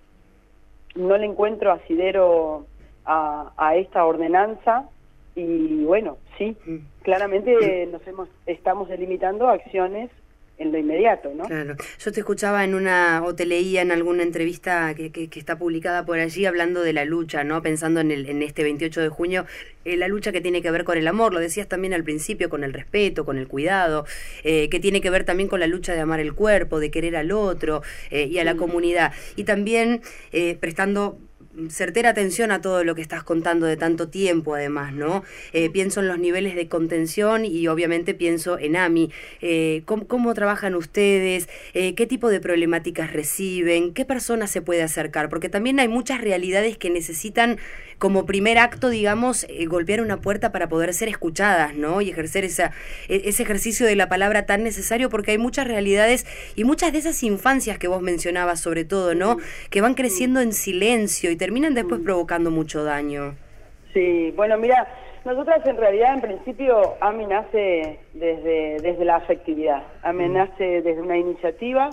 no 0.96 1.18
le 1.18 1.26
encuentro 1.26 1.72
asidero 1.72 2.66
a, 3.06 3.52
a 3.58 3.76
esta 3.76 4.06
ordenanza 4.06 4.90
y 5.36 5.84
bueno, 5.84 6.18
sí, 6.38 6.56
mm. 6.66 6.78
claramente 7.04 7.88
nos 7.92 8.06
hemos, 8.08 8.30
estamos 8.46 8.88
delimitando 8.88 9.50
acciones 9.50 10.10
en 10.58 10.72
lo 10.72 10.78
inmediato, 10.78 11.34
¿no? 11.36 11.44
Claro. 11.44 11.76
Yo 12.00 12.12
te 12.12 12.22
escuchaba 12.22 12.64
en 12.64 12.76
una, 12.76 13.22
o 13.26 13.36
te 13.36 13.46
leía 13.46 13.82
en 13.82 13.92
alguna 13.92 14.24
entrevista 14.24 14.94
que, 14.96 15.12
que, 15.12 15.28
está 15.38 15.58
publicada 15.58 16.06
por 16.06 16.18
allí 16.18 16.46
hablando 16.46 16.82
de 16.82 16.94
la 16.94 17.04
lucha, 17.04 17.44
¿no? 17.44 17.62
Pensando 17.62 18.00
en, 18.00 18.12
el, 18.12 18.30
en 18.30 18.42
este 18.42 18.64
28 18.64 19.02
de 19.02 19.10
junio, 19.10 19.46
eh, 19.84 19.98
la 19.98 20.08
lucha 20.08 20.32
que 20.32 20.40
tiene 20.40 20.62
que 20.62 20.72
ver 20.72 20.86
con 20.86 20.98
el 20.98 21.08
amor, 21.08 21.34
lo 21.34 21.40
decías 21.40 21.68
también 21.68 21.94
al 21.94 22.06
principio, 22.06 22.50
con 22.50 22.64
el 22.64 22.72
respeto, 22.72 23.26
con 23.26 23.38
el 23.38 23.50
cuidado, 23.50 24.06
eh, 24.44 24.70
que 24.70 24.80
tiene 24.80 25.02
que 25.02 25.10
ver 25.10 25.26
también 25.26 25.50
con 25.50 25.60
la 25.60 25.68
lucha 25.68 25.94
de 25.94 26.00
amar 26.00 26.22
el 26.22 26.34
cuerpo, 26.34 26.80
de 26.80 26.90
querer 26.90 27.18
al 27.18 27.34
otro 27.34 27.82
eh, 28.10 28.28
y 28.32 28.40
a 28.40 28.46
la 28.46 28.54
mm. 28.54 28.58
comunidad. 28.58 29.14
Y 29.36 29.44
también 29.44 30.02
prestando 30.60 31.18
certera 31.70 32.10
atención 32.10 32.52
a 32.52 32.62
todo 32.62 32.84
lo 32.84 32.96
que 32.96 33.02
estás 33.02 33.24
contando 33.24 33.66
de 33.66 33.78
tanto 33.78 34.10
tiempo, 34.10 34.56
además, 34.56 34.94
¿no? 34.94 35.24
Eh, 35.54 35.70
pienso 35.70 36.02
en 36.02 36.08
los 36.08 36.20
niveles 36.20 36.56
de 36.56 36.68
contención 36.68 37.46
y 37.46 37.68
obviamente 37.68 38.14
pienso 38.14 38.60
en 38.60 38.76
AMI. 38.76 39.12
Eh, 39.42 39.84
¿cómo, 39.86 40.34
trabajan 40.34 40.76
ustedes? 40.76 41.48
Eh, 41.74 41.96
¿Qué 41.96 42.06
tipo 42.06 42.30
de 42.30 42.40
problemáticas 42.40 43.14
reciben? 43.14 43.94
¿Qué 43.94 44.06
personas 44.06 44.52
se 44.52 44.62
puede 44.62 44.84
acercar? 44.84 45.30
Porque 45.30 45.50
también 45.50 45.80
hay 45.80 45.88
muchas 45.88 46.22
realidades 46.22 46.78
que 46.78 46.90
necesitan 46.90 47.58
como 47.98 48.26
primer 48.26 48.58
acto, 48.58 48.90
digamos, 48.90 49.48
golpear 49.68 50.02
una 50.02 50.18
puerta 50.18 50.52
para 50.52 50.68
poder 50.68 50.94
ser 50.94 51.08
escuchadas, 51.08 51.76
¿no? 51.76 52.02
Y 52.02 52.10
ejercer 52.10 52.44
esa, 52.46 52.72
e, 53.08 53.22
ese 53.26 53.44
ejercicio 53.44 53.86
de 53.86 53.96
la 53.96 54.10
palabra 54.10 54.46
tan 54.46 54.64
necesario 54.64 55.10
porque 55.10 55.32
hay 55.32 55.38
muchas 55.38 55.68
realidades 55.68 56.26
y 56.56 56.64
muchas 56.64 56.92
de 56.92 57.00
esas 57.00 57.22
infancias 57.24 57.78
que 57.78 57.88
vos 57.88 58.02
mencionabas 58.02 58.60
sobre 58.60 58.86
todo, 58.86 59.16
¿no? 59.16 59.38
Que 59.70 59.82
van 59.82 59.94
creciendo 59.94 60.42
en 60.42 60.54
silencio 60.54 61.32
y 61.32 61.36
terminan 61.36 61.74
después 61.74 62.02
provocando 62.02 62.52
mucho 62.52 62.84
daño. 62.84 63.36
Sí, 63.94 64.32
bueno, 64.36 64.58
mira, 64.58 64.88
nosotras 65.24 65.66
en 65.66 65.78
realidad 65.78 66.14
en 66.14 66.22
principio 66.22 66.96
AMI 67.02 67.26
nace 67.28 68.00
desde, 68.14 68.78
desde 68.82 69.06
la 69.06 69.16
afectividad, 69.16 69.84
AMI 70.04 70.30
nace 70.30 70.82
desde 70.82 71.02
una 71.02 71.18
iniciativa 71.18 71.90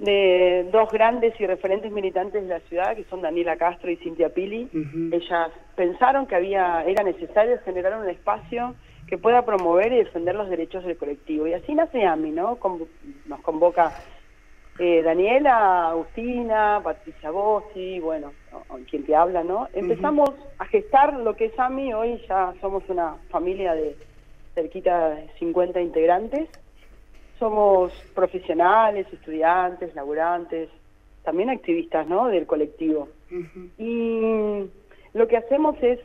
de 0.00 0.66
dos 0.72 0.90
grandes 0.90 1.38
y 1.38 1.46
referentes 1.46 1.92
militantes 1.92 2.42
de 2.42 2.48
la 2.48 2.60
ciudad, 2.60 2.96
que 2.96 3.04
son 3.04 3.20
Daniela 3.20 3.56
Castro 3.56 3.90
y 3.90 3.96
Cintia 3.96 4.30
Pili. 4.30 4.68
Ellas 5.12 5.50
pensaron 5.76 6.26
que 6.26 6.36
había 6.36 6.82
era 6.84 7.04
necesario 7.04 7.58
generar 7.64 8.00
un 8.00 8.08
espacio 8.08 8.74
que 9.06 9.18
pueda 9.18 9.44
promover 9.44 9.92
y 9.92 9.96
defender 9.96 10.34
los 10.34 10.48
derechos 10.48 10.84
del 10.84 10.96
colectivo. 10.96 11.46
Y 11.46 11.52
así 11.52 11.74
nace 11.74 12.04
AMI, 12.04 12.30
¿no? 12.30 12.58
nos 13.26 13.40
convoca 13.40 13.92
eh, 14.78 15.02
Daniela, 15.02 15.90
Agustina, 15.90 16.80
Patricia 16.82 17.30
Bossi, 17.30 18.00
bueno, 18.00 18.32
quien 18.88 19.04
te 19.04 19.14
habla, 19.14 19.44
¿no? 19.44 19.68
Empezamos 19.74 20.30
a 20.58 20.64
gestar 20.64 21.12
lo 21.12 21.36
que 21.36 21.46
es 21.46 21.58
AMI, 21.58 21.92
hoy 21.92 22.22
ya 22.26 22.54
somos 22.62 22.82
una 22.88 23.16
familia 23.28 23.74
de 23.74 23.96
cerquita 24.54 25.10
de 25.10 25.28
50 25.38 25.82
integrantes, 25.82 26.48
somos 27.40 27.92
profesionales, 28.14 29.06
estudiantes, 29.12 29.92
laburantes, 29.96 30.68
también 31.24 31.50
activistas, 31.50 32.06
¿no?, 32.06 32.28
del 32.28 32.46
colectivo. 32.46 33.08
Y 33.78 34.66
lo 35.14 35.26
que 35.26 35.36
hacemos 35.36 35.76
es 35.82 35.98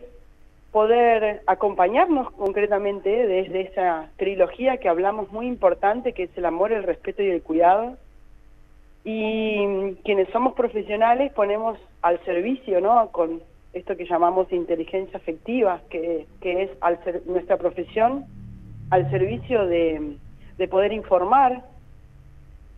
poder 0.72 1.42
acompañarnos 1.46 2.32
concretamente 2.32 3.10
desde 3.10 3.62
esa 3.62 4.10
trilogía 4.18 4.78
que 4.78 4.90
hablamos 4.90 5.32
muy 5.32 5.46
importante, 5.46 6.14
que 6.14 6.24
es 6.24 6.38
el 6.38 6.46
amor, 6.46 6.72
el 6.72 6.84
respeto 6.84 7.22
y 7.22 7.30
el 7.30 7.44
cuidado, 7.44 7.98
y 9.04 9.94
quienes 10.04 10.28
somos 10.30 10.54
profesionales 10.54 11.32
ponemos 11.34 11.78
al 12.02 12.20
servicio, 12.26 12.82
¿no? 12.82 13.10
Con 13.12 13.42
esto 13.74 13.96
que 13.96 14.06
llamamos 14.06 14.52
inteligencia 14.52 15.18
afectiva, 15.18 15.82
que, 15.90 16.26
que 16.42 16.64
es 16.64 16.72
al 16.82 17.04
ser, 17.04 17.22
nuestra 17.28 17.58
profesión 17.58 18.26
al 18.90 19.10
servicio 19.10 19.66
de, 19.66 20.18
de, 20.58 20.68
poder 20.68 20.94
informar, 20.94 21.64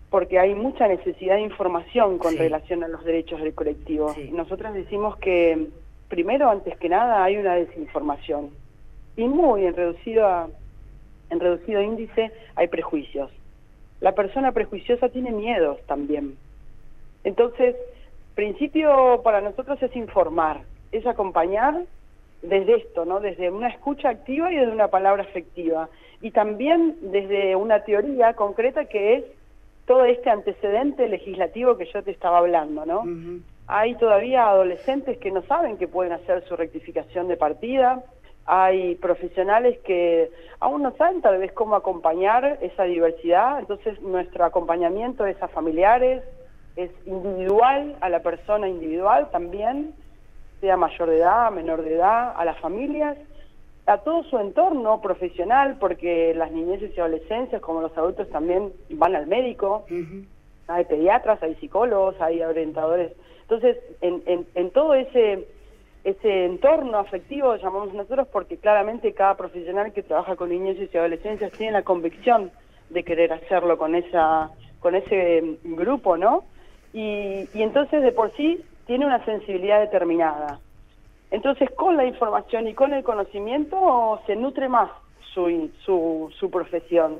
porque 0.09 0.39
hay 0.39 0.55
mucha 0.55 0.87
necesidad 0.87 1.35
de 1.35 1.41
información 1.41 2.17
con 2.17 2.37
relación 2.37 2.83
a 2.83 2.87
los 2.87 3.03
derechos 3.03 3.41
del 3.41 3.53
colectivo. 3.53 4.15
Nosotros 4.31 4.73
decimos 4.73 5.17
que, 5.17 5.67
primero, 6.07 6.49
antes 6.49 6.77
que 6.77 6.89
nada, 6.89 7.23
hay 7.23 7.37
una 7.37 7.55
desinformación. 7.55 8.51
Y 9.15 9.27
muy 9.27 9.65
en 9.65 9.75
reducido, 9.75 10.49
en 11.29 11.39
reducido 11.39 11.81
índice 11.81 12.31
hay 12.55 12.67
prejuicios 12.67 13.31
la 13.99 14.13
persona 14.13 14.51
prejuiciosa 14.51 15.09
tiene 15.09 15.31
miedos 15.31 15.79
también. 15.87 16.37
Entonces, 17.23 17.75
principio 18.35 19.21
para 19.23 19.41
nosotros 19.41 19.81
es 19.81 19.95
informar, 19.95 20.61
es 20.91 21.05
acompañar 21.07 21.83
desde 22.41 22.77
esto, 22.77 23.05
¿no? 23.05 23.19
Desde 23.19 23.49
una 23.49 23.69
escucha 23.69 24.09
activa 24.09 24.51
y 24.51 24.57
desde 24.57 24.71
una 24.71 24.89
palabra 24.89 25.23
afectiva. 25.23 25.89
Y 26.21 26.31
también 26.31 26.97
desde 27.01 27.55
una 27.55 27.83
teoría 27.83 28.33
concreta 28.33 28.85
que 28.85 29.15
es 29.15 29.23
todo 29.85 30.05
este 30.05 30.29
antecedente 30.29 31.07
legislativo 31.07 31.77
que 31.77 31.85
yo 31.85 32.03
te 32.03 32.11
estaba 32.11 32.39
hablando, 32.39 32.85
¿no? 32.85 33.03
Hay 33.67 33.95
todavía 33.95 34.47
adolescentes 34.47 35.17
que 35.17 35.31
no 35.31 35.41
saben 35.43 35.77
que 35.77 35.87
pueden 35.87 36.13
hacer 36.13 36.43
su 36.45 36.55
rectificación 36.55 37.27
de 37.27 37.37
partida, 37.37 38.03
hay 38.45 38.95
profesionales 38.95 39.77
que 39.79 40.31
aún 40.61 40.81
no 40.81 40.95
saben 40.95 41.21
tal 41.21 41.37
vez 41.37 41.51
cómo 41.51 41.75
acompañar 41.75 42.57
esa 42.61 42.83
diversidad, 42.83 43.59
entonces 43.59 44.01
nuestro 44.01 44.45
acompañamiento 44.45 45.25
es 45.25 45.41
a 45.43 45.49
familiares, 45.49 46.23
es 46.77 46.89
individual, 47.05 47.97
a 47.99 48.09
la 48.09 48.21
persona 48.21 48.69
individual 48.69 49.29
también, 49.31 49.93
sea 50.61 50.77
mayor 50.77 51.09
de 51.09 51.17
edad, 51.17 51.51
menor 51.51 51.81
de 51.83 51.95
edad, 51.95 52.33
a 52.35 52.45
las 52.45 52.57
familias, 52.59 53.17
a 53.85 53.99
todo 53.99 54.23
su 54.23 54.37
entorno 54.37 55.01
profesional, 55.01 55.77
porque 55.79 56.33
las 56.35 56.51
niñeces 56.51 56.91
y 56.95 56.99
adolescencias, 56.99 57.61
como 57.61 57.81
los 57.81 57.97
adultos, 57.97 58.29
también 58.29 58.73
van 58.89 59.15
al 59.15 59.27
médico, 59.27 59.85
hay 60.67 60.85
pediatras, 60.85 61.41
hay 61.41 61.55
psicólogos, 61.55 62.19
hay 62.19 62.41
orientadores. 62.41 63.13
Entonces, 63.43 63.77
en, 64.01 64.21
en, 64.25 64.45
en 64.55 64.71
todo 64.71 64.93
ese 64.93 65.47
ese 66.03 66.45
entorno 66.45 66.99
afectivo, 66.99 67.57
llamamos 67.57 67.93
nosotros, 67.93 68.29
porque 68.31 68.55
claramente 68.55 69.13
cada 69.13 69.35
profesional 69.35 69.91
que 69.91 70.03
trabaja 70.03 70.37
con 70.37 70.49
niños 70.49 70.77
y 70.79 70.97
adolescencias 70.97 71.51
tiene 71.51 71.73
la 71.73 71.81
convicción 71.81 72.49
de 72.89 73.03
querer 73.03 73.33
hacerlo 73.33 73.77
con 73.77 73.93
esa 73.93 74.49
con 74.79 74.95
ese 74.95 75.57
grupo, 75.63 76.15
¿no? 76.15 76.45
Y, 76.93 77.49
y 77.53 77.61
entonces 77.61 78.01
de 78.01 78.13
por 78.13 78.31
sí 78.37 78.63
tiene 78.87 79.05
una 79.05 79.23
sensibilidad 79.25 79.79
determinada. 79.79 80.59
Entonces 81.29 81.69
con 81.71 81.97
la 81.97 82.05
información 82.05 82.67
y 82.67 82.73
con 82.73 82.93
el 82.93 83.03
conocimiento 83.03 84.21
se 84.25 84.35
nutre 84.35 84.69
más 84.69 84.89
su, 85.33 85.69
su, 85.85 86.33
su 86.39 86.49
profesión. 86.49 87.17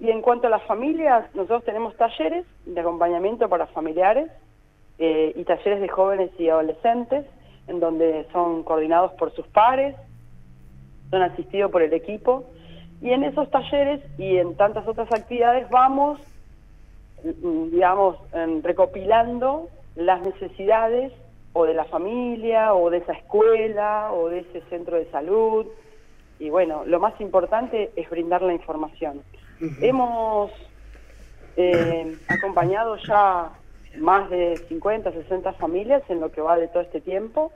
Y 0.00 0.10
en 0.10 0.20
cuanto 0.20 0.48
a 0.48 0.50
las 0.50 0.62
familias, 0.64 1.32
nosotros 1.34 1.64
tenemos 1.64 1.96
talleres 1.96 2.44
de 2.66 2.80
acompañamiento 2.80 3.48
para 3.48 3.66
familiares 3.68 4.30
eh, 4.98 5.32
y 5.36 5.44
talleres 5.44 5.80
de 5.80 5.88
jóvenes 5.88 6.30
y 6.38 6.48
adolescentes 6.48 7.24
en 7.68 7.80
donde 7.80 8.26
son 8.32 8.62
coordinados 8.64 9.12
por 9.12 9.32
sus 9.34 9.46
pares, 9.46 9.96
son 11.10 11.22
asistidos 11.22 11.70
por 11.70 11.82
el 11.82 11.92
equipo, 11.92 12.44
y 13.00 13.10
en 13.10 13.24
esos 13.24 13.50
talleres 13.50 14.02
y 14.18 14.36
en 14.36 14.56
tantas 14.56 14.86
otras 14.86 15.10
actividades 15.12 15.68
vamos, 15.70 16.20
mm, 17.22 17.70
digamos, 17.70 18.16
recopilando 18.62 19.68
las 19.96 20.22
necesidades 20.22 21.12
o 21.52 21.66
de 21.66 21.74
la 21.74 21.84
familia, 21.84 22.74
o 22.74 22.90
de 22.90 22.98
esa 22.98 23.12
escuela, 23.12 24.12
o 24.12 24.28
de 24.28 24.40
ese 24.40 24.60
centro 24.68 24.96
de 24.96 25.08
salud, 25.10 25.66
y 26.38 26.50
bueno, 26.50 26.82
lo 26.84 26.98
más 27.00 27.18
importante 27.20 27.92
es 27.96 28.10
brindar 28.10 28.42
la 28.42 28.52
información. 28.52 29.22
Hemos 29.80 30.50
eh, 31.56 32.16
acompañado 32.28 32.96
ya 32.96 33.52
más 33.98 34.28
de 34.30 34.56
50, 34.68 35.12
60 35.12 35.52
familias 35.54 36.02
en 36.08 36.20
lo 36.20 36.32
que 36.32 36.40
va 36.40 36.56
de 36.58 36.68
todo 36.68 36.82
este 36.82 37.00
tiempo, 37.00 37.52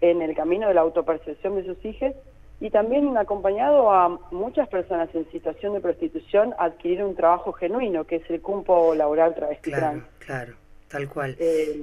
en 0.00 0.22
el 0.22 0.36
camino 0.36 0.68
de 0.68 0.74
la 0.74 0.82
autopercepción 0.82 1.56
de 1.56 1.64
sus 1.64 1.84
hijos 1.84 2.12
y 2.60 2.70
también 2.70 3.16
acompañado 3.16 3.90
a 3.90 4.08
muchas 4.30 4.68
personas 4.68 5.12
en 5.14 5.30
situación 5.30 5.74
de 5.74 5.80
prostitución 5.80 6.54
a 6.58 6.66
adquirir 6.66 7.02
un 7.02 7.16
trabajo 7.16 7.52
genuino, 7.52 8.04
que 8.04 8.16
es 8.16 8.30
el 8.30 8.40
cumpo 8.40 8.94
laboral 8.94 9.34
travesti 9.34 9.70
claro, 9.70 10.04
Claro, 10.18 10.54
tal 10.88 11.08
cual. 11.08 11.36
Eh, 11.38 11.80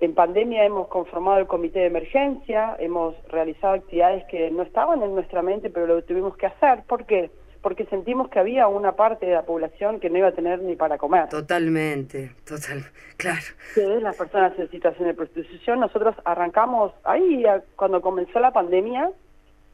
en 0.00 0.14
pandemia 0.14 0.64
hemos 0.64 0.88
conformado 0.88 1.38
el 1.38 1.46
comité 1.46 1.80
de 1.80 1.86
emergencia, 1.86 2.74
hemos 2.78 3.14
realizado 3.28 3.74
actividades 3.74 4.24
que 4.30 4.50
no 4.50 4.62
estaban 4.62 5.02
en 5.02 5.14
nuestra 5.14 5.42
mente, 5.42 5.68
pero 5.68 5.86
lo 5.86 6.02
tuvimos 6.02 6.36
que 6.38 6.46
hacer. 6.46 6.82
¿Por 6.86 7.04
qué? 7.04 7.30
Porque 7.60 7.84
sentimos 7.86 8.30
que 8.30 8.38
había 8.38 8.66
una 8.66 8.92
parte 8.92 9.26
de 9.26 9.34
la 9.34 9.42
población 9.42 10.00
que 10.00 10.08
no 10.08 10.16
iba 10.16 10.28
a 10.28 10.32
tener 10.32 10.62
ni 10.62 10.74
para 10.74 10.96
comer. 10.96 11.28
Totalmente, 11.28 12.32
total, 12.46 12.86
claro. 13.18 13.44
Que 13.74 13.82
las 14.00 14.16
personas 14.16 14.58
en 14.58 14.70
situación 14.70 15.06
de 15.06 15.14
prostitución. 15.14 15.80
Nosotros 15.80 16.16
arrancamos 16.24 16.92
ahí, 17.04 17.44
cuando 17.76 18.00
comenzó 18.00 18.40
la 18.40 18.52
pandemia, 18.52 19.10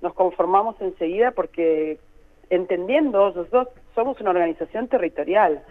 nos 0.03 0.13
conformamos 0.15 0.75
enseguida 0.81 1.31
porque 1.31 2.01
entendiendo, 2.51 3.31
nosotros 3.31 3.69
somos 3.95 4.21
una 4.21 4.31
organización 4.31 4.89
territorial 4.89 5.63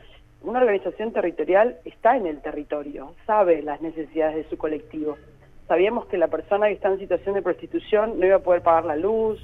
una 0.46 0.60
organización 0.60 1.12
territorial 1.12 1.78
está 1.86 2.16
en 2.16 2.28
el 2.28 2.42
territorio, 2.42 3.14
sabe 3.26 3.62
las 3.62 3.82
necesidades 3.82 4.36
de 4.36 4.50
su 4.50 4.58
colectivo. 4.58 5.18
Sabíamos 5.68 6.06
que 6.06 6.18
la 6.18 6.28
persona 6.28 6.68
que 6.68 6.74
está 6.74 6.90
en 6.90 7.00
situación 7.00 7.34
de 7.34 7.42
prostitución 7.42 8.20
no 8.20 8.26
iba 8.26 8.36
a 8.38 8.40
poder 8.40 8.62
pagar 8.62 8.86
la 8.86 8.96
luz, 8.96 9.44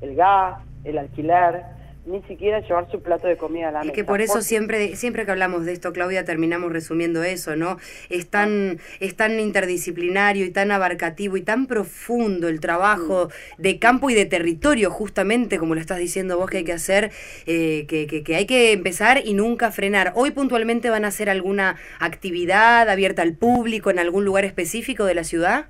el 0.00 0.14
gas, 0.14 0.60
el 0.84 0.98
alquiler, 0.98 1.64
ni 2.06 2.22
siquiera 2.22 2.60
llevar 2.60 2.90
su 2.90 3.02
plato 3.02 3.26
de 3.26 3.36
comida 3.36 3.68
a 3.68 3.72
la 3.72 3.78
mesa. 3.80 3.92
Y 3.92 3.94
que 3.94 4.04
por 4.04 4.20
eso 4.20 4.40
siempre, 4.40 4.96
siempre 4.96 5.24
que 5.24 5.32
hablamos 5.32 5.64
de 5.64 5.72
esto, 5.72 5.92
Claudia, 5.92 6.24
terminamos 6.24 6.72
resumiendo 6.72 7.24
eso, 7.24 7.56
¿no? 7.56 7.78
Es 8.08 8.28
tan, 8.28 8.78
es 9.00 9.16
tan 9.16 9.40
interdisciplinario 9.40 10.44
y 10.44 10.50
tan 10.50 10.70
abarcativo 10.70 11.36
y 11.36 11.42
tan 11.42 11.66
profundo 11.66 12.48
el 12.48 12.60
trabajo 12.60 13.28
de 13.58 13.78
campo 13.78 14.08
y 14.10 14.14
de 14.14 14.24
territorio, 14.24 14.90
justamente 14.90 15.58
como 15.58 15.74
lo 15.74 15.80
estás 15.80 15.98
diciendo 15.98 16.38
vos 16.38 16.48
que 16.48 16.58
hay 16.58 16.64
que 16.64 16.72
hacer, 16.72 17.10
eh, 17.46 17.86
que, 17.88 18.06
que, 18.06 18.22
que 18.22 18.36
hay 18.36 18.46
que 18.46 18.72
empezar 18.72 19.22
y 19.24 19.34
nunca 19.34 19.70
frenar. 19.70 20.12
Hoy 20.14 20.30
puntualmente 20.30 20.90
van 20.90 21.04
a 21.04 21.08
hacer 21.08 21.28
alguna 21.28 21.76
actividad 21.98 22.88
abierta 22.88 23.22
al 23.22 23.34
público 23.34 23.90
en 23.90 23.98
algún 23.98 24.24
lugar 24.24 24.44
específico 24.44 25.04
de 25.04 25.14
la 25.14 25.24
ciudad. 25.24 25.66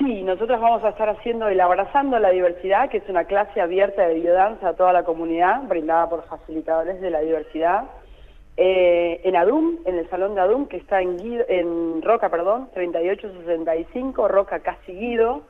Sí, 0.00 0.22
nosotros 0.22 0.58
vamos 0.58 0.82
a 0.82 0.88
estar 0.88 1.10
haciendo 1.10 1.46
el 1.48 1.60
Abrazando 1.60 2.18
la 2.18 2.30
Diversidad, 2.30 2.88
que 2.88 2.96
es 2.96 3.08
una 3.10 3.24
clase 3.24 3.60
abierta 3.60 4.08
de 4.08 4.14
biodanza 4.14 4.70
a 4.70 4.72
toda 4.72 4.94
la 4.94 5.02
comunidad, 5.02 5.62
brindada 5.64 6.08
por 6.08 6.24
facilitadores 6.24 7.02
de 7.02 7.10
la 7.10 7.20
diversidad, 7.20 7.84
eh, 8.56 9.20
en 9.24 9.36
ADUM, 9.36 9.80
en 9.84 9.98
el 9.98 10.08
Salón 10.08 10.34
de 10.34 10.40
ADUM, 10.40 10.68
que 10.68 10.78
está 10.78 11.02
en, 11.02 11.18
en 11.48 12.00
Roca, 12.00 12.30
perdón, 12.30 12.70
3865, 12.72 14.26
Roca 14.26 14.60
Casi 14.60 14.92
Guido, 14.94 15.42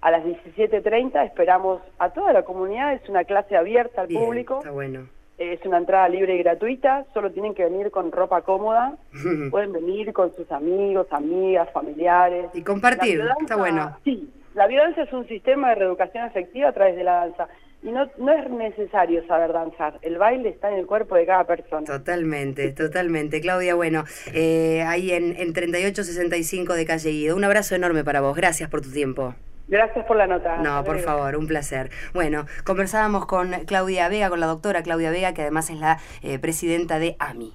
a 0.00 0.10
las 0.10 0.24
17.30. 0.24 1.26
Esperamos 1.26 1.82
a 1.98 2.14
toda 2.14 2.32
la 2.32 2.44
comunidad, 2.44 2.94
es 2.94 3.06
una 3.10 3.24
clase 3.24 3.58
abierta 3.58 4.00
al 4.00 4.08
público. 4.08 4.60
Está 4.60 4.70
bueno 4.70 5.06
es 5.50 5.64
una 5.64 5.78
entrada 5.78 6.08
libre 6.08 6.36
y 6.36 6.38
gratuita, 6.38 7.04
solo 7.14 7.32
tienen 7.32 7.54
que 7.54 7.64
venir 7.64 7.90
con 7.90 8.12
ropa 8.12 8.42
cómoda, 8.42 8.96
pueden 9.50 9.72
venir 9.72 10.12
con 10.12 10.34
sus 10.36 10.50
amigos, 10.52 11.06
amigas, 11.10 11.68
familiares. 11.72 12.46
Y 12.54 12.62
compartir, 12.62 13.22
está 13.40 13.56
bueno. 13.56 13.96
Sí, 14.04 14.30
la 14.54 14.66
violencia 14.66 15.04
es 15.04 15.12
un 15.12 15.26
sistema 15.26 15.70
de 15.70 15.76
reeducación 15.76 16.26
efectiva 16.26 16.68
a 16.68 16.72
través 16.72 16.96
de 16.96 17.04
la 17.04 17.12
danza. 17.12 17.48
Y 17.82 17.90
no, 17.90 18.08
no 18.18 18.32
es 18.32 18.48
necesario 18.48 19.26
saber 19.26 19.52
danzar, 19.52 19.98
el 20.02 20.16
baile 20.16 20.50
está 20.50 20.70
en 20.70 20.78
el 20.78 20.86
cuerpo 20.86 21.16
de 21.16 21.26
cada 21.26 21.44
persona. 21.44 21.84
Totalmente, 21.84 22.70
totalmente. 22.70 23.40
Claudia, 23.40 23.74
bueno, 23.74 24.04
eh, 24.32 24.82
ahí 24.86 25.10
en, 25.10 25.34
en 25.36 25.52
3865 25.52 26.74
de 26.74 26.86
Calle 26.86 27.10
Guido. 27.10 27.34
Un 27.34 27.42
abrazo 27.42 27.74
enorme 27.74 28.04
para 28.04 28.20
vos, 28.20 28.36
gracias 28.36 28.70
por 28.70 28.82
tu 28.82 28.92
tiempo. 28.92 29.34
Gracias 29.68 30.04
por 30.06 30.16
la 30.16 30.26
nota. 30.26 30.58
No, 30.58 30.84
por 30.84 30.98
favor, 31.00 31.36
un 31.36 31.46
placer. 31.46 31.90
Bueno, 32.12 32.46
conversábamos 32.64 33.26
con 33.26 33.52
Claudia 33.66 34.08
Vega, 34.08 34.28
con 34.28 34.40
la 34.40 34.46
doctora 34.46 34.82
Claudia 34.82 35.10
Vega, 35.10 35.32
que 35.34 35.42
además 35.42 35.70
es 35.70 35.78
la 35.78 35.98
eh, 36.22 36.38
presidenta 36.38 36.98
de 36.98 37.16
AMI. 37.18 37.54